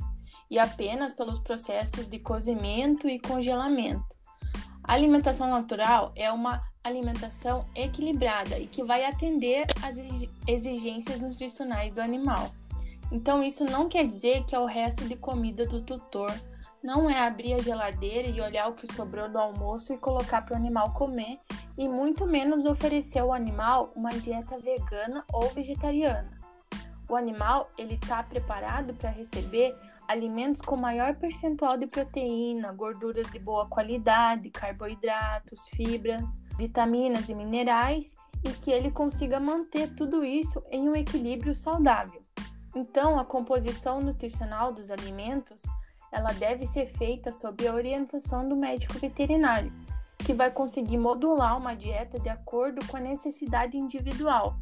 e 0.52 0.58
apenas 0.58 1.14
pelos 1.14 1.38
processos 1.38 2.06
de 2.06 2.18
cozimento 2.18 3.08
e 3.08 3.18
congelamento. 3.18 4.04
A 4.84 4.92
alimentação 4.92 5.48
natural 5.48 6.12
é 6.14 6.30
uma 6.30 6.62
alimentação 6.84 7.64
equilibrada 7.74 8.58
e 8.58 8.66
que 8.66 8.84
vai 8.84 9.06
atender 9.06 9.66
às 9.82 9.96
exigências 10.46 11.20
nutricionais 11.20 11.94
do 11.94 12.02
animal. 12.02 12.50
Então, 13.10 13.42
isso 13.42 13.64
não 13.64 13.88
quer 13.88 14.06
dizer 14.06 14.44
que 14.44 14.54
é 14.54 14.58
o 14.58 14.66
resto 14.66 15.08
de 15.08 15.16
comida 15.16 15.64
do 15.64 15.80
tutor. 15.80 16.30
Não 16.82 17.08
é 17.08 17.18
abrir 17.26 17.54
a 17.54 17.62
geladeira 17.62 18.28
e 18.28 18.38
olhar 18.38 18.68
o 18.68 18.74
que 18.74 18.92
sobrou 18.92 19.30
do 19.30 19.38
almoço 19.38 19.94
e 19.94 19.98
colocar 19.98 20.42
para 20.42 20.52
o 20.52 20.56
animal 20.56 20.92
comer, 20.92 21.38
e 21.78 21.88
muito 21.88 22.26
menos 22.26 22.66
oferecer 22.66 23.20
ao 23.20 23.32
animal 23.32 23.90
uma 23.96 24.10
dieta 24.10 24.58
vegana 24.58 25.24
ou 25.32 25.48
vegetariana. 25.48 26.30
O 27.08 27.16
animal 27.16 27.70
ele 27.78 27.94
está 27.94 28.22
preparado 28.22 28.92
para 28.92 29.08
receber 29.08 29.74
alimentos 30.12 30.60
com 30.60 30.76
maior 30.76 31.16
percentual 31.16 31.76
de 31.76 31.86
proteína, 31.86 32.72
gorduras 32.72 33.26
de 33.30 33.38
boa 33.38 33.66
qualidade, 33.66 34.50
carboidratos, 34.50 35.68
fibras, 35.68 36.22
vitaminas 36.56 37.28
e 37.28 37.34
minerais 37.34 38.14
e 38.44 38.50
que 38.50 38.70
ele 38.70 38.90
consiga 38.90 39.40
manter 39.40 39.94
tudo 39.94 40.24
isso 40.24 40.62
em 40.70 40.88
um 40.88 40.94
equilíbrio 40.94 41.54
saudável. 41.54 42.20
Então, 42.74 43.18
a 43.18 43.24
composição 43.24 44.00
nutricional 44.00 44.72
dos 44.72 44.90
alimentos, 44.90 45.62
ela 46.10 46.32
deve 46.32 46.66
ser 46.66 46.86
feita 46.86 47.32
sob 47.32 47.66
a 47.66 47.74
orientação 47.74 48.48
do 48.48 48.56
médico 48.56 48.98
veterinário, 48.98 49.72
que 50.18 50.32
vai 50.34 50.50
conseguir 50.50 50.98
modular 50.98 51.56
uma 51.56 51.74
dieta 51.74 52.18
de 52.18 52.28
acordo 52.28 52.86
com 52.86 52.96
a 52.96 53.00
necessidade 53.00 53.76
individual 53.76 54.56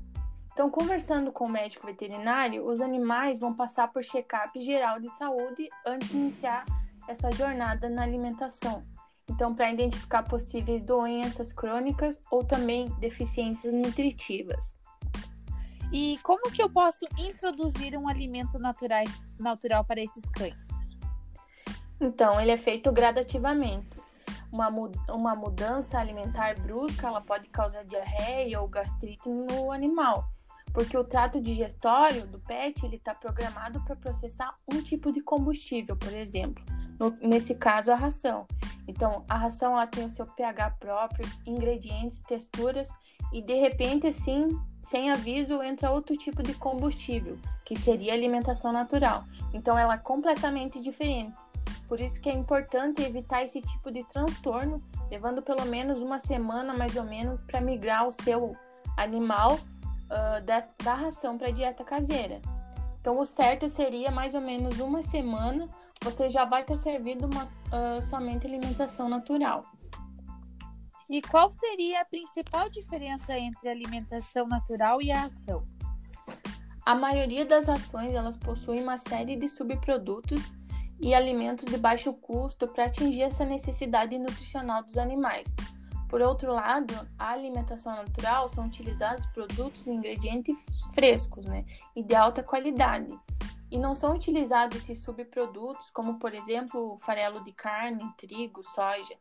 então, 0.53 0.69
conversando 0.69 1.33
com 1.33 1.45
o 1.45 1.49
médico 1.49 1.87
veterinário, 1.87 2.67
os 2.67 2.81
animais 2.81 3.39
vão 3.39 3.55
passar 3.55 3.89
por 3.89 4.03
check-up 4.03 4.61
geral 4.61 5.01
de 5.01 5.09
saúde 5.11 5.69
antes 5.87 6.09
de 6.09 6.17
iniciar 6.17 6.65
essa 7.09 7.31
jornada 7.31 7.89
na 7.89 8.03
alimentação. 8.03 8.85
Então, 9.29 9.55
para 9.55 9.71
identificar 9.71 10.25
possíveis 10.25 10.83
doenças 10.83 11.53
crônicas 11.53 12.21
ou 12.31 12.45
também 12.45 12.89
deficiências 12.99 13.73
nutritivas. 13.73 14.77
E 15.93 16.19
como 16.23 16.51
que 16.51 16.63
eu 16.63 16.69
posso 16.69 17.07
introduzir 17.17 17.97
um 17.97 18.09
alimento 18.09 18.59
natural, 18.59 19.05
natural 19.39 19.85
para 19.85 20.01
esses 20.01 20.29
cães? 20.31 20.69
Então, 22.01 22.41
ele 22.41 22.51
é 22.51 22.57
feito 22.57 22.91
gradativamente. 22.93 23.89
Uma, 24.53 24.69
uma 25.09 25.37
mudança 25.37 25.99
alimentar 25.99 26.59
brusca 26.61 27.07
ela 27.07 27.21
pode 27.21 27.49
causar 27.49 27.85
diarreia 27.85 28.61
ou 28.61 28.67
gastrite 28.67 29.29
no 29.29 29.71
animal 29.71 30.29
porque 30.73 30.97
o 30.97 31.05
trato 31.05 31.41
digestório 31.41 32.27
do 32.27 32.39
PET 32.39 32.85
ele 32.85 32.97
está 32.97 33.15
programado 33.15 33.83
para 33.85 33.97
processar 33.97 34.55
um 34.73 34.83
tipo 34.83 35.11
de 35.11 35.21
combustível, 35.21 35.97
por 35.97 36.13
exemplo, 36.13 36.63
no, 36.99 37.11
nesse 37.21 37.55
caso 37.55 37.93
a 37.93 37.97
ração. 37.97 38.47
Então 38.87 39.25
a 39.29 39.37
ração 39.37 39.73
ela 39.73 39.87
tem 39.87 40.05
o 40.05 40.11
seu 40.11 40.27
pH 40.27 40.71
próprio, 40.79 41.29
ingredientes, 41.47 42.21
texturas 42.21 42.89
e 43.33 43.43
de 43.43 43.55
repente 43.55 44.07
assim, 44.07 44.49
sem 44.83 45.11
aviso, 45.11 45.63
entra 45.63 45.91
outro 45.91 46.17
tipo 46.17 46.43
de 46.43 46.55
combustível, 46.55 47.39
que 47.65 47.77
seria 47.77 48.13
alimentação 48.13 48.73
natural. 48.73 49.25
Então 49.53 49.79
ela 49.79 49.95
é 49.95 49.99
completamente 49.99 50.81
diferente. 50.81 51.37
Por 51.89 52.01
isso 52.01 52.21
que 52.21 52.31
é 52.31 52.33
importante 52.33 53.03
evitar 53.03 53.43
esse 53.43 53.61
tipo 53.61 53.91
de 53.91 54.05
transtorno, 54.05 54.81
levando 55.11 55.43
pelo 55.43 55.65
menos 55.67 56.01
uma 56.01 56.21
semana 56.21 56.73
mais 56.73 56.95
ou 56.95 57.03
menos 57.03 57.41
para 57.41 57.61
migrar 57.61 58.07
o 58.07 58.13
seu 58.13 58.57
animal 58.97 59.59
uh, 60.11 60.45
da, 60.45 60.63
da 60.83 60.95
ração 60.95 61.39
para 61.39 61.51
dieta 61.51 61.85
caseira. 61.85 62.41
Então, 63.01 63.19
o 63.19 63.25
certo 63.25 63.69
seria 63.69 64.11
mais 64.11 64.35
ou 64.35 64.41
menos 64.41 64.79
uma 64.79 65.03
semana 65.03 65.69
você 66.03 66.31
já 66.31 66.45
vai 66.45 66.65
ter 66.65 66.79
servido 66.79 67.27
uma, 67.27 67.45
uh, 67.45 68.01
somente 68.01 68.47
alimentação 68.47 69.09
natural. 69.09 69.65
E 71.09 71.21
qual 71.21 71.53
seria 71.53 72.01
a 72.01 72.05
principal 72.05 72.71
diferença 72.71 73.37
entre 73.37 73.69
a 73.69 73.73
alimentação 73.73 74.47
natural 74.47 75.03
e 75.03 75.11
a 75.11 75.23
ração? 75.23 75.65
A 76.87 76.95
maioria 76.95 77.45
das 77.45 77.69
ações 77.69 78.15
elas 78.15 78.37
possuem 78.37 78.83
uma 78.83 78.97
série 78.97 79.37
de 79.37 79.49
subprodutos 79.49 80.53
e 81.01 81.15
alimentos 81.15 81.67
de 81.67 81.77
baixo 81.77 82.13
custo 82.13 82.67
para 82.69 82.85
atingir 82.85 83.23
essa 83.23 83.45
necessidade 83.45 84.19
nutricional 84.19 84.83
dos 84.83 84.97
animais. 84.97 85.55
Por 86.11 86.21
outro 86.21 86.53
lado, 86.53 86.93
a 87.17 87.31
alimentação 87.31 87.95
natural 87.95 88.49
são 88.49 88.67
utilizados 88.67 89.27
produtos 89.27 89.87
e 89.87 89.93
ingredientes 89.93 90.59
frescos, 90.93 91.47
né, 91.47 91.65
e 91.95 92.03
de 92.03 92.17
alta 92.17 92.43
qualidade. 92.43 93.17
E 93.71 93.79
não 93.79 93.95
são 93.95 94.17
utilizados 94.17 94.77
esses 94.79 95.05
subprodutos, 95.05 95.89
como 95.93 96.19
por 96.19 96.35
exemplo 96.35 96.99
farelo 96.99 97.45
de 97.45 97.53
carne, 97.53 98.13
trigo, 98.17 98.61
soja. 98.65 99.15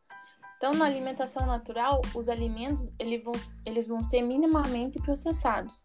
Então, 0.56 0.74
na 0.74 0.84
alimentação 0.84 1.46
natural, 1.46 2.02
os 2.12 2.28
alimentos 2.28 2.92
eles 2.98 3.22
vão, 3.22 3.34
eles 3.64 3.86
vão 3.86 4.02
ser 4.02 4.22
minimamente 4.22 4.98
processados. 4.98 5.84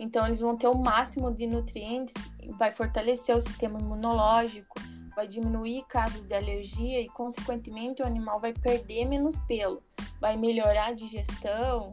Então, 0.00 0.26
eles 0.26 0.40
vão 0.40 0.56
ter 0.56 0.66
o 0.66 0.74
máximo 0.74 1.32
de 1.32 1.46
nutrientes, 1.46 2.14
vai 2.58 2.72
fortalecer 2.72 3.36
o 3.36 3.40
sistema 3.40 3.78
imunológico, 3.78 4.74
vai 5.14 5.26
diminuir 5.26 5.84
casos 5.88 6.24
de 6.24 6.34
alergia 6.34 7.00
e, 7.00 7.08
consequentemente, 7.08 8.02
o 8.02 8.06
animal 8.06 8.38
vai 8.38 8.52
perder 8.52 9.04
menos 9.06 9.36
pelo 9.46 9.82
vai 10.20 10.36
melhorar 10.36 10.88
a 10.88 10.92
digestão, 10.92 11.92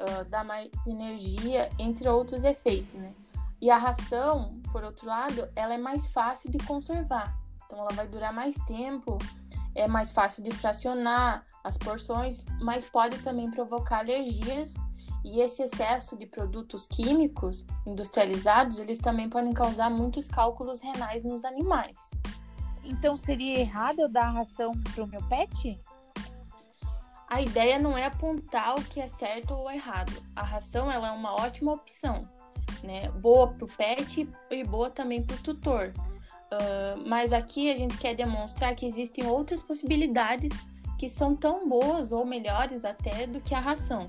uh, 0.00 0.24
dar 0.28 0.44
mais 0.44 0.70
energia, 0.86 1.68
entre 1.78 2.08
outros 2.08 2.42
efeitos, 2.42 2.94
né? 2.94 3.12
E 3.60 3.70
a 3.70 3.76
ração, 3.76 4.48
por 4.72 4.82
outro 4.84 5.06
lado, 5.06 5.48
ela 5.54 5.74
é 5.74 5.78
mais 5.78 6.06
fácil 6.06 6.50
de 6.50 6.58
conservar. 6.58 7.36
Então 7.66 7.78
ela 7.80 7.92
vai 7.92 8.06
durar 8.06 8.32
mais 8.32 8.56
tempo, 8.66 9.18
é 9.74 9.86
mais 9.86 10.10
fácil 10.10 10.42
de 10.42 10.50
fracionar 10.50 11.44
as 11.62 11.76
porções, 11.76 12.44
mas 12.60 12.84
pode 12.84 13.18
também 13.18 13.50
provocar 13.50 13.98
alergias 13.98 14.74
e 15.24 15.40
esse 15.40 15.62
excesso 15.62 16.16
de 16.16 16.24
produtos 16.24 16.86
químicos 16.86 17.64
industrializados, 17.86 18.78
eles 18.78 18.98
também 18.98 19.28
podem 19.28 19.52
causar 19.52 19.90
muitos 19.90 20.26
cálculos 20.26 20.80
renais 20.80 21.22
nos 21.24 21.44
animais. 21.44 21.96
Então 22.88 23.16
seria 23.16 23.60
errado 23.60 24.00
eu 24.00 24.08
dar 24.08 24.28
a 24.28 24.30
ração 24.30 24.72
para 24.94 25.04
o 25.04 25.06
meu 25.06 25.22
pet? 25.28 25.78
A 27.28 27.42
ideia 27.42 27.78
não 27.78 27.96
é 27.96 28.06
apontar 28.06 28.74
o 28.74 28.82
que 28.82 28.98
é 28.98 29.08
certo 29.08 29.52
ou 29.52 29.70
errado. 29.70 30.10
A 30.34 30.42
ração 30.42 30.90
ela 30.90 31.08
é 31.08 31.10
uma 31.10 31.34
ótima 31.34 31.72
opção, 31.72 32.26
né? 32.82 33.10
Boa 33.10 33.48
para 33.48 33.66
o 33.66 33.68
pet 33.68 34.26
e 34.50 34.64
boa 34.64 34.88
também 34.88 35.22
para 35.22 35.36
o 35.36 35.40
tutor. 35.40 35.92
Uh, 36.50 37.06
mas 37.06 37.34
aqui 37.34 37.70
a 37.70 37.76
gente 37.76 37.98
quer 37.98 38.14
demonstrar 38.14 38.74
que 38.74 38.86
existem 38.86 39.26
outras 39.26 39.60
possibilidades 39.60 40.50
que 40.98 41.10
são 41.10 41.36
tão 41.36 41.68
boas 41.68 42.10
ou 42.10 42.24
melhores 42.24 42.86
até 42.86 43.26
do 43.26 43.38
que 43.42 43.54
a 43.54 43.60
ração. 43.60 44.08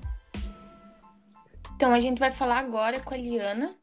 Então, 1.76 1.92
a 1.92 2.00
gente 2.00 2.18
vai 2.18 2.32
falar 2.32 2.58
agora 2.58 2.98
com 3.00 3.12
a 3.12 3.16
Liana 3.16 3.74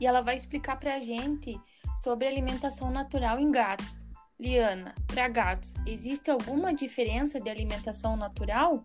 e 0.00 0.06
ela 0.06 0.20
vai 0.20 0.34
explicar 0.34 0.78
para 0.78 0.94
a 0.94 0.98
gente 0.98 1.58
sobre 1.96 2.26
alimentação 2.26 2.90
natural 2.90 3.38
em 3.38 3.50
gatos. 3.50 4.01
Liana, 4.42 4.92
para 5.06 5.28
gatos, 5.28 5.72
existe 5.86 6.28
alguma 6.28 6.74
diferença 6.74 7.38
de 7.38 7.48
alimentação 7.48 8.16
natural? 8.16 8.84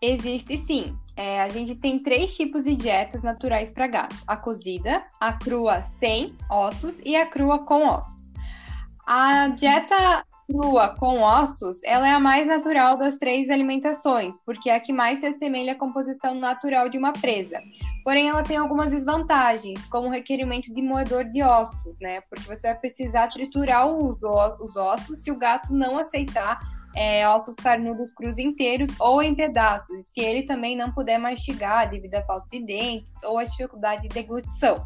Existe 0.00 0.56
sim. 0.56 0.96
É, 1.16 1.40
a 1.40 1.48
gente 1.48 1.74
tem 1.74 2.00
três 2.00 2.36
tipos 2.36 2.62
de 2.62 2.76
dietas 2.76 3.24
naturais 3.24 3.72
para 3.72 3.88
gato: 3.88 4.16
a 4.28 4.36
cozida, 4.36 5.04
a 5.18 5.32
crua 5.32 5.82
sem 5.82 6.36
ossos 6.48 7.00
e 7.00 7.16
a 7.16 7.26
crua 7.26 7.66
com 7.66 7.84
ossos. 7.88 8.32
A 9.04 9.48
dieta 9.48 10.24
crua 10.50 10.88
com 10.98 11.20
ossos, 11.20 11.80
ela 11.84 12.08
é 12.08 12.10
a 12.10 12.18
mais 12.18 12.48
natural 12.48 12.96
das 12.96 13.18
três 13.18 13.48
alimentações, 13.50 14.36
porque 14.44 14.68
é 14.68 14.74
a 14.74 14.80
que 14.80 14.92
mais 14.92 15.20
se 15.20 15.26
assemelha 15.26 15.72
à 15.72 15.76
composição 15.76 16.34
natural 16.34 16.88
de 16.88 16.98
uma 16.98 17.12
presa. 17.12 17.60
Porém, 18.02 18.28
ela 18.28 18.42
tem 18.42 18.56
algumas 18.56 18.90
desvantagens, 18.90 19.84
como 19.86 20.08
o 20.08 20.10
requerimento 20.10 20.72
de 20.74 20.82
moedor 20.82 21.24
de 21.24 21.42
ossos, 21.42 21.98
né? 22.00 22.20
Porque 22.28 22.44
você 22.44 22.68
vai 22.68 22.78
precisar 22.78 23.28
triturar 23.28 23.86
os 23.86 24.76
ossos 24.76 25.22
se 25.22 25.30
o 25.30 25.36
gato 25.36 25.72
não 25.72 25.96
aceitar 25.96 26.58
é, 26.96 27.28
ossos 27.28 27.54
carnudos 27.54 28.12
crus 28.12 28.38
inteiros 28.38 28.90
ou 28.98 29.22
em 29.22 29.34
pedaços, 29.34 30.06
se 30.06 30.20
ele 30.20 30.42
também 30.42 30.76
não 30.76 30.90
puder 30.90 31.18
mastigar 31.18 31.88
devido 31.88 32.16
à 32.16 32.22
falta 32.22 32.48
de 32.50 32.64
dentes 32.64 33.22
ou 33.22 33.38
à 33.38 33.44
dificuldade 33.44 34.02
de 34.02 34.08
deglutição. 34.08 34.84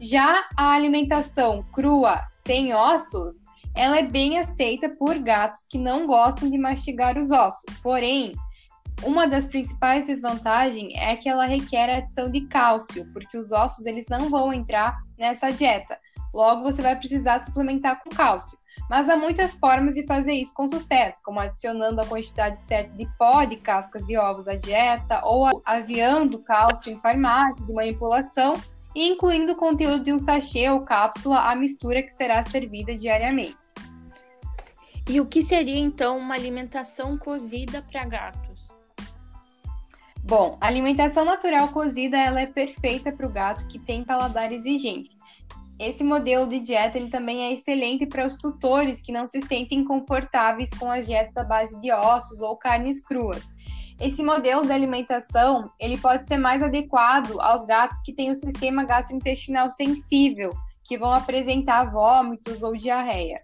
Já 0.00 0.44
a 0.56 0.70
alimentação 0.70 1.64
crua 1.72 2.24
sem 2.28 2.72
ossos, 2.72 3.42
ela 3.74 3.98
é 3.98 4.02
bem 4.02 4.38
aceita 4.38 4.88
por 4.88 5.18
gatos 5.18 5.66
que 5.68 5.78
não 5.78 6.06
gostam 6.06 6.48
de 6.50 6.56
mastigar 6.56 7.18
os 7.18 7.30
ossos. 7.30 7.64
Porém, 7.82 8.32
uma 9.02 9.26
das 9.26 9.46
principais 9.46 10.06
desvantagens 10.06 10.92
é 10.96 11.16
que 11.16 11.28
ela 11.28 11.44
requer 11.44 11.90
a 11.90 11.98
adição 11.98 12.30
de 12.30 12.42
cálcio, 12.42 13.06
porque 13.12 13.36
os 13.36 13.50
ossos 13.50 13.86
eles 13.86 14.06
não 14.08 14.30
vão 14.30 14.52
entrar 14.52 14.98
nessa 15.18 15.50
dieta. 15.50 15.98
Logo, 16.32 16.62
você 16.62 16.80
vai 16.80 16.96
precisar 16.96 17.44
suplementar 17.44 18.02
com 18.02 18.10
cálcio. 18.10 18.56
Mas 18.88 19.08
há 19.08 19.16
muitas 19.16 19.54
formas 19.54 19.94
de 19.94 20.06
fazer 20.06 20.34
isso 20.34 20.52
com 20.52 20.68
sucesso, 20.68 21.20
como 21.24 21.40
adicionando 21.40 22.00
a 22.00 22.06
quantidade 22.06 22.58
certa 22.58 22.92
de 22.92 23.08
pó 23.18 23.44
de 23.44 23.56
cascas 23.56 24.06
de 24.06 24.16
ovos 24.16 24.46
à 24.46 24.56
dieta, 24.56 25.20
ou 25.24 25.62
aviando 25.64 26.42
cálcio 26.42 26.92
em 26.92 27.00
farmácia 27.00 27.64
de 27.64 27.72
manipulação, 27.72 28.54
e 28.94 29.08
incluindo 29.08 29.52
o 29.52 29.56
conteúdo 29.56 30.04
de 30.04 30.12
um 30.12 30.18
sachê 30.18 30.68
ou 30.68 30.80
cápsula 30.80 31.50
à 31.50 31.54
mistura 31.54 32.02
que 32.02 32.12
será 32.12 32.42
servida 32.42 32.94
diariamente. 32.94 33.56
E 35.08 35.20
o 35.20 35.26
que 35.26 35.42
seria 35.42 35.78
então 35.78 36.16
uma 36.16 36.34
alimentação 36.34 37.18
cozida 37.18 37.82
para 37.82 38.04
gatos? 38.04 38.68
Bom, 40.22 40.56
a 40.58 40.66
alimentação 40.66 41.24
natural 41.24 41.68
cozida 41.68 42.16
ela 42.16 42.40
é 42.40 42.46
perfeita 42.46 43.12
para 43.12 43.26
o 43.26 43.30
gato 43.30 43.66
que 43.66 43.78
tem 43.78 44.02
paladar 44.02 44.50
exigente. 44.52 45.14
Esse 45.78 46.02
modelo 46.02 46.46
de 46.46 46.60
dieta 46.60 46.96
ele 46.96 47.10
também 47.10 47.42
é 47.42 47.52
excelente 47.52 48.06
para 48.06 48.26
os 48.26 48.38
tutores 48.38 49.02
que 49.02 49.12
não 49.12 49.26
se 49.26 49.42
sentem 49.42 49.84
confortáveis 49.84 50.70
com 50.70 50.90
as 50.90 51.06
dietas 51.06 51.36
à 51.36 51.44
base 51.44 51.78
de 51.80 51.92
ossos 51.92 52.40
ou 52.40 52.56
carnes 52.56 53.00
cruas. 53.00 53.44
Esse 54.00 54.22
modelo 54.22 54.66
de 54.66 54.72
alimentação 54.72 55.70
ele 55.78 55.96
pode 55.96 56.26
ser 56.26 56.36
mais 56.36 56.62
adequado 56.62 57.40
aos 57.40 57.64
gatos 57.64 58.00
que 58.02 58.12
têm 58.12 58.30
o 58.30 58.36
sistema 58.36 58.84
gastrointestinal 58.84 59.72
sensível, 59.72 60.50
que 60.82 60.98
vão 60.98 61.12
apresentar 61.12 61.90
vômitos 61.90 62.62
ou 62.62 62.76
diarreia. 62.76 63.40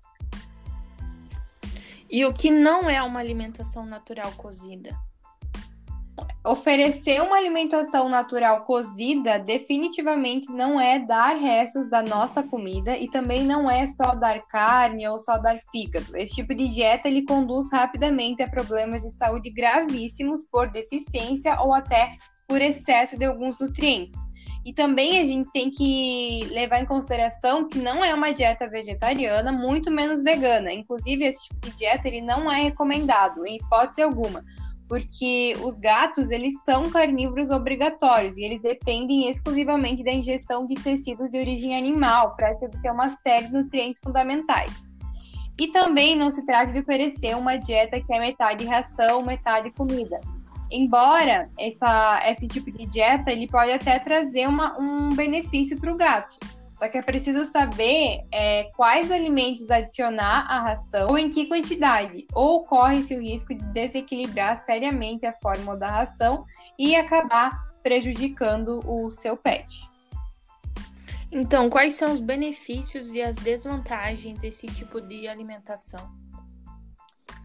E 2.10 2.24
o 2.24 2.32
que 2.32 2.50
não 2.50 2.90
é 2.90 3.00
uma 3.00 3.20
alimentação 3.20 3.86
natural 3.86 4.32
cozida? 4.32 4.90
Oferecer 6.42 7.20
uma 7.20 7.36
alimentação 7.36 8.08
natural 8.08 8.64
cozida 8.64 9.38
definitivamente 9.38 10.50
não 10.50 10.80
é 10.80 10.98
dar 10.98 11.36
restos 11.36 11.86
da 11.86 12.02
nossa 12.02 12.42
comida 12.42 12.96
e 12.96 13.10
também 13.10 13.44
não 13.44 13.70
é 13.70 13.86
só 13.86 14.14
dar 14.14 14.40
carne 14.46 15.06
ou 15.06 15.20
só 15.20 15.36
dar 15.36 15.58
fígado. 15.70 16.16
Esse 16.16 16.36
tipo 16.36 16.54
de 16.54 16.66
dieta 16.68 17.08
ele 17.08 17.26
conduz 17.26 17.70
rapidamente 17.70 18.42
a 18.42 18.48
problemas 18.48 19.02
de 19.02 19.10
saúde 19.10 19.50
gravíssimos 19.50 20.42
por 20.50 20.70
deficiência 20.70 21.60
ou 21.60 21.74
até 21.74 22.16
por 22.48 22.62
excesso 22.62 23.18
de 23.18 23.26
alguns 23.26 23.58
nutrientes. 23.60 24.18
E 24.64 24.72
também 24.72 25.20
a 25.20 25.26
gente 25.26 25.50
tem 25.52 25.70
que 25.70 26.46
levar 26.52 26.80
em 26.80 26.86
consideração 26.86 27.68
que 27.68 27.78
não 27.78 28.02
é 28.02 28.14
uma 28.14 28.32
dieta 28.32 28.66
vegetariana, 28.66 29.52
muito 29.52 29.90
menos 29.90 30.22
vegana. 30.22 30.72
Inclusive, 30.72 31.24
esse 31.24 31.48
tipo 31.48 31.68
de 31.68 31.76
dieta 31.76 32.08
ele 32.08 32.22
não 32.22 32.50
é 32.50 32.62
recomendado, 32.62 33.46
em 33.46 33.56
hipótese 33.56 34.00
alguma 34.00 34.42
porque 34.90 35.56
os 35.62 35.78
gatos 35.78 36.32
eles 36.32 36.64
são 36.64 36.90
carnívoros 36.90 37.48
obrigatórios 37.48 38.36
e 38.36 38.42
eles 38.42 38.60
dependem 38.60 39.30
exclusivamente 39.30 40.02
da 40.02 40.10
ingestão 40.10 40.66
de 40.66 40.74
tecidos 40.74 41.30
de 41.30 41.38
origem 41.38 41.78
animal 41.78 42.34
para 42.34 42.52
se 42.56 42.66
obter 42.66 42.90
uma 42.90 43.08
série 43.08 43.46
de 43.46 43.52
nutrientes 43.52 44.00
fundamentais. 44.02 44.84
E 45.60 45.68
também 45.68 46.16
não 46.16 46.28
se 46.28 46.44
trata 46.44 46.72
de 46.72 46.80
oferecer 46.80 47.36
uma 47.36 47.56
dieta 47.56 48.00
que 48.00 48.12
é 48.12 48.18
metade 48.18 48.64
ração, 48.64 49.22
metade 49.22 49.70
comida. 49.70 50.20
Embora 50.72 51.48
essa, 51.56 52.20
esse 52.26 52.48
tipo 52.48 52.72
de 52.72 52.84
dieta 52.84 53.30
ele 53.30 53.46
pode 53.46 53.70
até 53.70 53.96
trazer 54.00 54.48
uma, 54.48 54.76
um 54.76 55.10
benefício 55.10 55.78
para 55.78 55.92
o 55.92 55.96
gato, 55.96 56.36
só 56.80 56.88
que 56.88 56.96
é 56.96 57.02
preciso 57.02 57.44
saber 57.44 58.22
é, 58.32 58.64
quais 58.74 59.12
alimentos 59.12 59.70
adicionar 59.70 60.50
à 60.50 60.62
ração 60.62 61.08
ou 61.10 61.18
em 61.18 61.28
que 61.28 61.44
quantidade, 61.44 62.26
ou 62.32 62.64
corre-se 62.64 63.14
o 63.14 63.20
risco 63.20 63.54
de 63.54 63.62
desequilibrar 63.66 64.56
seriamente 64.56 65.26
a 65.26 65.34
fórmula 65.42 65.76
da 65.76 65.88
ração 65.90 66.46
e 66.78 66.96
acabar 66.96 67.70
prejudicando 67.82 68.80
o 68.90 69.10
seu 69.10 69.36
pet. 69.36 69.90
Então, 71.30 71.68
quais 71.68 71.96
são 71.96 72.14
os 72.14 72.20
benefícios 72.20 73.12
e 73.12 73.20
as 73.20 73.36
desvantagens 73.36 74.40
desse 74.40 74.66
tipo 74.66 75.02
de 75.02 75.28
alimentação? 75.28 76.19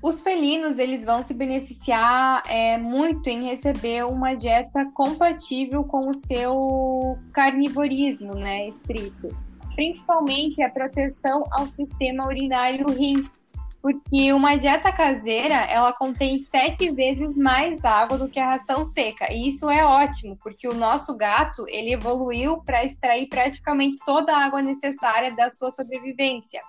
Os 0.01 0.21
felinos 0.21 0.77
eles 0.77 1.03
vão 1.03 1.23
se 1.23 1.33
beneficiar 1.33 2.43
é, 2.47 2.77
muito 2.77 3.27
em 3.27 3.43
receber 3.45 4.05
uma 4.05 4.35
dieta 4.35 4.89
compatível 4.93 5.83
com 5.83 6.09
o 6.09 6.13
seu 6.13 7.17
carnivorismo, 7.33 8.35
né, 8.35 8.67
estrito. 8.67 9.35
Principalmente 9.75 10.61
a 10.61 10.69
proteção 10.69 11.43
ao 11.51 11.65
sistema 11.67 12.25
urinário 12.25 12.87
rim, 12.91 13.27
porque 13.85 14.33
uma 14.33 14.55
dieta 14.55 14.91
caseira 14.91 15.53
ela 15.53 15.93
contém 15.93 16.39
sete 16.39 16.89
vezes 16.89 17.37
mais 17.37 17.85
água 17.85 18.17
do 18.17 18.27
que 18.27 18.39
a 18.39 18.47
ração 18.47 18.83
seca 18.83 19.31
e 19.31 19.47
isso 19.47 19.69
é 19.69 19.85
ótimo 19.85 20.35
porque 20.41 20.67
o 20.67 20.73
nosso 20.73 21.15
gato 21.15 21.67
ele 21.67 21.93
evoluiu 21.93 22.57
para 22.63 22.83
extrair 22.83 23.27
praticamente 23.27 23.97
toda 24.03 24.35
a 24.35 24.43
água 24.43 24.59
necessária 24.59 25.35
da 25.35 25.51
sua 25.51 25.69
sobrevivência. 25.69 26.63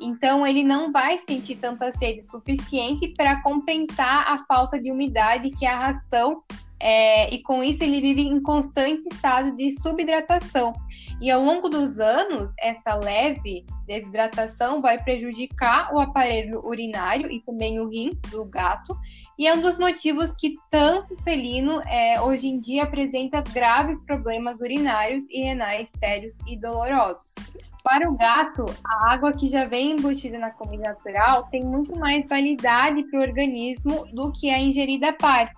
Então, 0.00 0.46
ele 0.46 0.62
não 0.62 0.90
vai 0.90 1.18
sentir 1.18 1.56
tanta 1.56 1.92
sede 1.92 2.22
suficiente 2.22 3.12
para 3.14 3.42
compensar 3.42 4.24
a 4.26 4.44
falta 4.46 4.80
de 4.80 4.90
umidade 4.90 5.50
que 5.50 5.66
é 5.66 5.70
a 5.70 5.78
ração, 5.78 6.42
é, 6.82 7.32
e 7.32 7.42
com 7.42 7.62
isso 7.62 7.84
ele 7.84 8.00
vive 8.00 8.22
em 8.22 8.40
constante 8.40 9.02
estado 9.12 9.54
de 9.54 9.70
subidratação. 9.72 10.72
E 11.20 11.30
ao 11.30 11.42
longo 11.42 11.68
dos 11.68 12.00
anos, 12.00 12.54
essa 12.58 12.94
leve 12.94 13.66
desidratação 13.86 14.80
vai 14.80 15.02
prejudicar 15.02 15.92
o 15.94 16.00
aparelho 16.00 16.66
urinário 16.66 17.30
e 17.30 17.42
também 17.42 17.78
o 17.78 17.88
rim 17.88 18.18
do 18.30 18.46
gato, 18.46 18.96
e 19.40 19.46
é 19.46 19.54
um 19.54 19.62
dos 19.62 19.78
motivos 19.78 20.34
que 20.34 20.58
tanto 20.70 21.16
felino 21.24 21.80
é, 21.86 22.20
hoje 22.20 22.46
em 22.46 22.60
dia 22.60 22.82
apresenta 22.82 23.40
graves 23.40 24.04
problemas 24.04 24.60
urinários 24.60 25.22
e 25.30 25.40
renais 25.40 25.88
sérios 25.96 26.36
e 26.46 26.60
dolorosos. 26.60 27.34
Para 27.82 28.10
o 28.10 28.14
gato, 28.18 28.66
a 28.84 29.14
água 29.14 29.32
que 29.32 29.46
já 29.46 29.64
vem 29.64 29.92
embutida 29.92 30.38
na 30.38 30.50
comida 30.50 30.90
natural 30.90 31.44
tem 31.44 31.64
muito 31.64 31.98
mais 31.98 32.26
validade 32.26 33.02
para 33.04 33.18
o 33.18 33.22
organismo 33.22 34.06
do 34.12 34.30
que 34.30 34.50
a 34.50 34.60
ingerida 34.60 35.08
à 35.08 35.12
parte, 35.14 35.56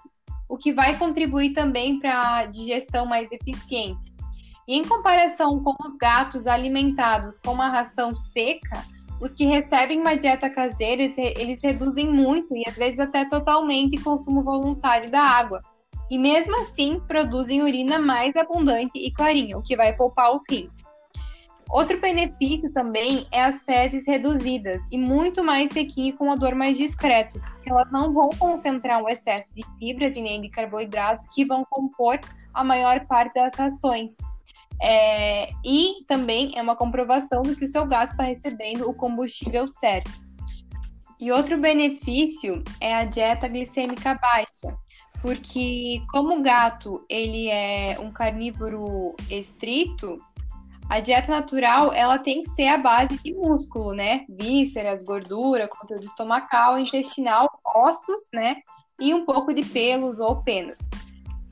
o 0.49 0.57
que 0.57 0.73
vai 0.73 0.97
contribuir 0.97 1.53
também 1.53 1.99
para 1.99 2.37
a 2.37 2.47
digestão 2.47 3.05
mais 3.05 3.33
eficiente. 3.33 4.15
E 4.69 4.77
em 4.77 4.85
comparação 4.85 5.61
com 5.61 5.75
os 5.85 5.97
gatos 5.97 6.47
alimentados 6.47 7.41
com 7.41 7.51
uma 7.51 7.69
ração 7.69 8.17
seca, 8.17 8.85
os 9.21 9.35
que 9.35 9.45
recebem 9.45 10.01
uma 10.01 10.17
dieta 10.17 10.51
caseira, 10.51 11.03
eles 11.03 11.61
reduzem 11.63 12.11
muito 12.11 12.57
e 12.57 12.65
às 12.67 12.75
vezes 12.75 13.01
até 13.01 13.25
totalmente 13.25 13.99
o 13.99 14.03
consumo 14.03 14.43
voluntário 14.43 15.11
da 15.11 15.23
água. 15.23 15.63
E 16.11 16.19
mesmo 16.19 16.61
assim, 16.61 17.01
produzem 17.07 17.63
urina 17.63 17.99
mais 17.99 18.37
abundante 18.37 18.99
e 18.99 19.11
clarinha, 19.11 19.57
o 19.57 19.63
que 19.63 19.77
vai 19.77 19.93
poupar 19.95 20.35
os 20.35 20.43
rins. 20.51 20.83
Outro 21.71 21.99
benefício 21.99 22.71
também 22.71 23.27
é 23.33 23.45
as 23.45 23.63
fezes 23.63 24.07
reduzidas 24.07 24.83
e 24.91 24.99
muito 24.99 25.43
mais 25.43 25.71
sequinho 25.71 26.15
com 26.19 26.29
odor 26.29 26.55
mais 26.55 26.77
discreto. 26.77 27.41
Elas 27.65 27.91
não 27.91 28.13
vão 28.13 28.29
concentrar 28.39 29.03
um 29.03 29.09
excesso 29.09 29.55
de 29.55 29.63
fibras 29.79 30.15
e 30.15 30.21
nem 30.21 30.43
de 30.43 30.51
carboidratos 30.51 31.29
que 31.29 31.47
vão 31.47 31.65
compor 31.65 32.21
a 32.53 32.63
maior 32.63 33.07
parte 33.07 33.33
das 33.35 33.55
rações. 33.55 34.17
É, 34.81 35.51
e 35.65 36.05
também 36.07 36.53
é 36.57 36.63
uma 36.63 36.77
comprovação 36.77 37.43
do 37.43 37.57
que 37.57 37.65
o 37.65 37.69
seu 37.69 37.87
gato 37.87 38.13
está 38.13 38.25
recebendo 38.25 38.89
o 38.89 38.95
combustível 38.95 39.67
certo. 39.67 40.11
E 41.21 41.31
outro 41.31 41.57
benefício 41.57 42.65
é 42.81 42.95
a 42.95 43.05
dieta 43.05 43.47
glicêmica 43.47 44.15
baixa, 44.15 44.77
porque 45.21 46.03
como 46.11 46.37
o 46.37 46.43
gato 46.43 47.05
ele 47.09 47.49
é 47.49 47.97
um 48.01 48.11
carnívoro 48.11 49.15
estrito, 49.31 50.21
a 50.89 51.01
dieta 51.01 51.31
natural 51.31 51.93
ela 51.93 52.19
tem 52.19 52.43
que 52.43 52.51
ser 52.51 52.67
a 52.67 52.77
base 52.77 53.17
de 53.23 53.33
músculo, 53.33 53.95
né? 53.95 54.27
Vísceras, 54.29 55.03
gordura, 55.03 55.69
conteúdo 55.69 56.05
estomacal, 56.05 56.79
intestinal, 56.79 57.49
ossos, 57.65 58.29
né? 58.33 58.57
E 59.01 59.15
um 59.15 59.25
pouco 59.25 59.55
de 59.55 59.65
pelos 59.65 60.21
ou 60.21 60.43
penas. 60.43 60.91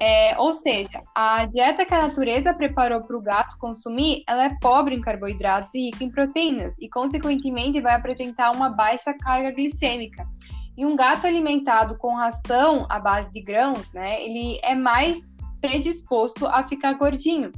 É, 0.02 0.34
ou 0.38 0.54
seja, 0.54 1.02
a 1.14 1.44
dieta 1.44 1.84
que 1.84 1.92
a 1.92 2.08
natureza 2.08 2.54
preparou 2.54 3.02
para 3.02 3.16
o 3.18 3.22
gato 3.22 3.58
consumir, 3.58 4.22
ela 4.26 4.44
é 4.44 4.56
pobre 4.58 4.94
em 4.94 5.00
carboidratos 5.00 5.74
e 5.74 5.86
rica 5.86 6.02
em 6.02 6.10
proteínas, 6.10 6.78
e 6.80 6.88
consequentemente 6.88 7.82
vai 7.82 7.94
apresentar 7.94 8.50
uma 8.50 8.70
baixa 8.70 9.12
carga 9.12 9.50
glicêmica. 9.50 10.26
E 10.74 10.86
um 10.86 10.96
gato 10.96 11.26
alimentado 11.26 11.98
com 11.98 12.14
ração 12.14 12.86
à 12.88 12.98
base 12.98 13.30
de 13.30 13.42
grãos, 13.42 13.92
né, 13.92 14.24
ele 14.24 14.58
é 14.62 14.74
mais 14.74 15.36
predisposto 15.60 16.46
a 16.46 16.66
ficar 16.66 16.94
gordinho, 16.94 17.52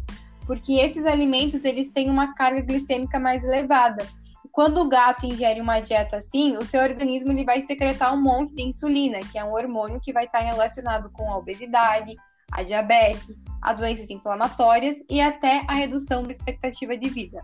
porque 0.44 0.72
esses 0.72 1.06
alimentos 1.06 1.64
eles 1.64 1.92
têm 1.92 2.10
uma 2.10 2.34
carga 2.34 2.60
glicêmica 2.60 3.20
mais 3.20 3.44
elevada. 3.44 4.04
Quando 4.50 4.80
o 4.80 4.88
gato 4.88 5.24
ingere 5.24 5.60
uma 5.60 5.78
dieta 5.78 6.16
assim, 6.16 6.56
o 6.56 6.66
seu 6.66 6.82
organismo 6.82 7.30
ele 7.30 7.44
vai 7.44 7.62
secretar 7.62 8.12
um 8.12 8.20
monte 8.20 8.52
de 8.56 8.62
insulina, 8.62 9.20
que 9.20 9.38
é 9.38 9.44
um 9.44 9.52
hormônio 9.52 10.00
que 10.00 10.12
vai 10.12 10.24
estar 10.24 10.40
relacionado 10.40 11.08
com 11.12 11.30
a 11.30 11.38
obesidade, 11.38 12.16
a 12.52 12.62
diabetes, 12.62 13.34
a 13.60 13.72
doenças 13.72 14.10
inflamatórias 14.10 14.96
e 15.08 15.20
até 15.20 15.64
a 15.66 15.74
redução 15.74 16.22
da 16.22 16.30
expectativa 16.30 16.96
de 16.96 17.08
vida. 17.08 17.40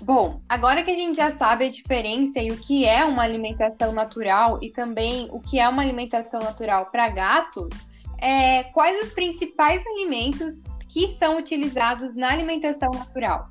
Bom, 0.00 0.40
agora 0.48 0.82
que 0.82 0.90
a 0.90 0.94
gente 0.94 1.16
já 1.16 1.30
sabe 1.30 1.64
a 1.64 1.70
diferença 1.70 2.40
e 2.40 2.50
o 2.50 2.56
que 2.56 2.84
é 2.84 3.04
uma 3.04 3.22
alimentação 3.22 3.92
natural 3.92 4.58
e 4.62 4.70
também 4.70 5.28
o 5.32 5.40
que 5.40 5.58
é 5.58 5.68
uma 5.68 5.82
alimentação 5.82 6.40
natural 6.40 6.86
para 6.86 7.08
gatos, 7.08 7.72
é, 8.18 8.64
quais 8.64 9.02
os 9.02 9.10
principais 9.12 9.84
alimentos 9.86 10.64
que 10.88 11.08
são 11.08 11.38
utilizados 11.38 12.14
na 12.14 12.30
alimentação 12.30 12.90
natural? 12.90 13.44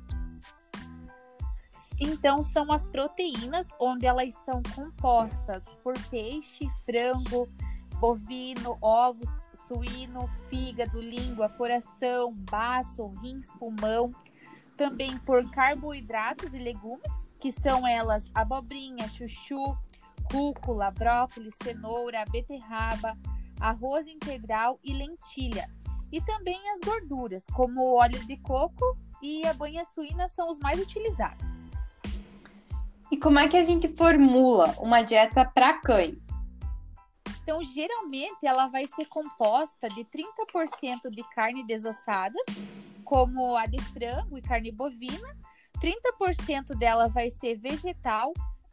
Então, 1.98 2.42
são 2.42 2.70
as 2.70 2.86
proteínas, 2.86 3.68
onde 3.80 4.06
elas 4.06 4.34
são 4.44 4.62
compostas 4.74 5.64
por 5.82 5.94
peixe, 6.10 6.68
frango, 6.84 7.48
bovino, 7.98 8.78
ovos, 8.80 9.30
suíno, 9.54 10.28
fígado, 10.48 11.00
língua, 11.00 11.48
coração, 11.48 12.32
baço, 12.50 13.06
rins, 13.22 13.52
pulmão. 13.52 14.14
Também 14.76 15.16
por 15.18 15.48
carboidratos 15.50 16.52
e 16.52 16.58
legumes, 16.58 17.28
que 17.40 17.50
são 17.50 17.86
elas 17.86 18.26
abobrinha, 18.34 19.08
chuchu, 19.08 19.76
rúcula, 20.30 20.90
brócolis, 20.90 21.54
cenoura, 21.62 22.24
beterraba, 22.30 23.16
arroz 23.60 24.06
integral 24.06 24.78
e 24.84 24.92
lentilha. 24.92 25.68
E 26.12 26.20
também 26.20 26.60
as 26.72 26.80
gorduras, 26.80 27.46
como 27.54 27.80
o 27.82 27.94
óleo 27.94 28.24
de 28.26 28.36
coco 28.38 28.96
e 29.22 29.46
a 29.46 29.54
banha 29.54 29.84
suína 29.84 30.28
são 30.28 30.50
os 30.50 30.58
mais 30.58 30.80
utilizados. 30.80 31.46
E 33.10 33.16
como 33.16 33.38
é 33.38 33.48
que 33.48 33.56
a 33.56 33.62
gente 33.62 33.88
formula 33.88 34.74
uma 34.78 35.02
dieta 35.02 35.44
para 35.44 35.74
cães? 35.74 36.35
Então, 37.46 37.62
geralmente, 37.62 38.44
ela 38.44 38.66
vai 38.66 38.88
ser 38.88 39.06
composta 39.06 39.88
de 39.90 40.04
30% 40.04 41.08
de 41.08 41.22
carne 41.32 41.64
desossada, 41.64 42.36
como 43.04 43.56
a 43.56 43.66
de 43.66 43.80
frango 43.80 44.36
e 44.36 44.42
carne 44.42 44.72
bovina, 44.72 45.28
30% 45.80 46.76
dela 46.76 47.06
vai 47.06 47.30
ser 47.30 47.54
vegetal, 47.54 48.32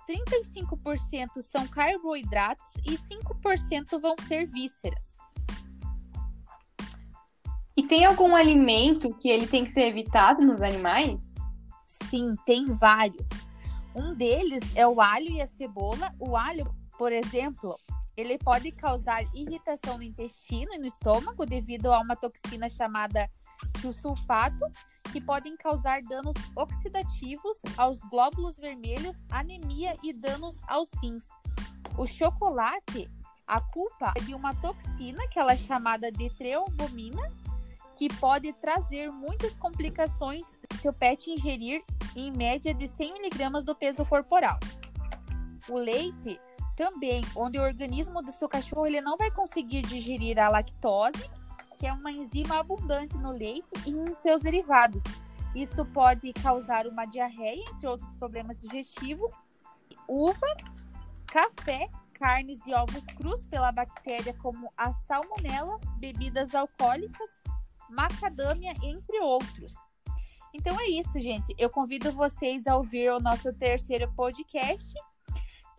35% 0.09 1.39
são 1.43 1.67
carboidratos 1.67 2.73
e 2.83 2.97
5% 2.97 3.99
vão 4.01 4.15
ser 4.27 4.47
vísceras. 4.47 5.17
E 7.77 7.83
tem 7.83 8.05
algum 8.05 8.35
alimento 8.35 9.13
que 9.19 9.29
ele 9.29 9.45
tem 9.45 9.65
que 9.65 9.69
ser 9.69 9.83
evitado 9.83 10.43
nos 10.43 10.63
animais? 10.63 11.35
Sim, 11.85 12.35
tem 12.43 12.65
vários. 12.73 13.29
Um 13.95 14.15
deles 14.15 14.63
é 14.75 14.87
o 14.87 14.99
alho 14.99 15.29
e 15.29 15.39
a 15.39 15.45
cebola. 15.45 16.11
O 16.19 16.35
alho, 16.35 16.73
por 16.97 17.11
exemplo, 17.11 17.77
ele 18.15 18.37
pode 18.37 18.71
causar 18.71 19.23
irritação 19.33 19.97
no 19.97 20.03
intestino 20.03 20.73
e 20.73 20.77
no 20.77 20.85
estômago 20.85 21.45
devido 21.45 21.91
a 21.91 21.99
uma 21.99 22.15
toxina 22.15 22.69
chamada 22.69 23.29
sulfato, 23.93 24.65
que 25.11 25.21
podem 25.21 25.55
causar 25.57 26.01
danos 26.03 26.35
oxidativos 26.55 27.57
aos 27.77 27.99
glóbulos 28.01 28.57
vermelhos, 28.57 29.21
anemia 29.29 29.95
e 30.03 30.13
danos 30.13 30.59
aos 30.67 30.89
rins. 31.01 31.25
O 31.97 32.05
chocolate, 32.05 33.09
a 33.47 33.61
culpa 33.61 34.13
é 34.17 34.21
de 34.21 34.33
uma 34.33 34.53
toxina 34.55 35.27
que 35.29 35.39
ela 35.39 35.53
é 35.53 35.57
chamada 35.57 36.11
de 36.11 36.29
treobomina, 36.31 37.21
que 37.97 38.07
pode 38.15 38.51
trazer 38.53 39.11
muitas 39.11 39.55
complicações 39.55 40.47
se 40.79 40.89
o 40.89 40.93
pet 40.93 41.29
ingerir 41.29 41.83
em 42.15 42.31
média 42.31 42.73
de 42.73 42.87
100 42.87 43.17
mg 43.17 43.63
do 43.63 43.75
peso 43.75 44.03
corporal. 44.05 44.59
O 45.69 45.77
leite 45.77 46.39
também, 46.75 47.23
onde 47.35 47.59
o 47.59 47.63
organismo 47.63 48.21
do 48.21 48.31
seu 48.31 48.49
cachorro 48.49 48.87
ele 48.87 49.01
não 49.01 49.17
vai 49.17 49.31
conseguir 49.31 49.81
digerir 49.81 50.39
a 50.39 50.49
lactose, 50.49 51.29
que 51.77 51.87
é 51.87 51.93
uma 51.93 52.11
enzima 52.11 52.59
abundante 52.59 53.17
no 53.17 53.31
leite 53.31 53.67
e 53.85 53.91
em 53.91 54.13
seus 54.13 54.41
derivados. 54.41 55.03
Isso 55.55 55.85
pode 55.85 56.33
causar 56.33 56.87
uma 56.87 57.05
diarreia, 57.05 57.63
entre 57.71 57.87
outros 57.87 58.11
problemas 58.13 58.59
digestivos. 58.59 59.31
Uva, 60.07 60.47
café, 61.27 61.89
carnes 62.13 62.59
e 62.65 62.73
ovos 62.73 63.05
crus 63.05 63.43
pela 63.43 63.71
bactéria 63.71 64.33
como 64.35 64.71
a 64.75 64.93
salmonela, 64.93 65.79
bebidas 65.97 66.55
alcoólicas, 66.55 67.29
macadâmia, 67.89 68.73
entre 68.81 69.19
outros. 69.19 69.73
Então 70.53 70.79
é 70.79 70.85
isso, 70.85 71.19
gente. 71.19 71.53
Eu 71.57 71.69
convido 71.69 72.11
vocês 72.11 72.65
a 72.65 72.75
ouvir 72.75 73.11
o 73.11 73.19
nosso 73.19 73.51
terceiro 73.53 74.11
podcast 74.13 74.93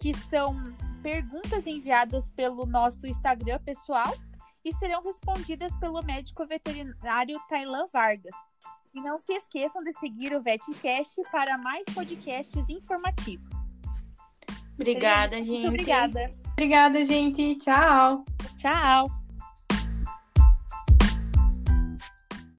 que 0.05 0.13
são 0.13 0.63
perguntas 1.03 1.67
enviadas 1.67 2.29
pelo 2.37 2.67
nosso 2.67 3.07
Instagram 3.07 3.59
pessoal 3.65 4.15
e 4.63 4.71
serão 4.75 5.03
respondidas 5.03 5.75
pelo 5.77 6.03
médico 6.03 6.47
veterinário 6.47 7.41
Tailan 7.49 7.87
Vargas. 7.91 8.37
E 8.95 9.01
não 9.01 9.19
se 9.19 9.33
esqueçam 9.33 9.83
de 9.83 9.95
seguir 9.95 10.37
o 10.37 10.43
VetCast 10.43 11.23
para 11.33 11.57
mais 11.57 11.87
podcasts 11.95 12.69
informativos. 12.69 13.51
Obrigada, 14.75 15.37
gente. 15.43 15.49
Muito 15.49 15.69
obrigada. 15.69 16.31
Obrigada, 16.53 17.03
gente. 17.03 17.55
Tchau. 17.55 18.27
Tchau. 18.59 19.24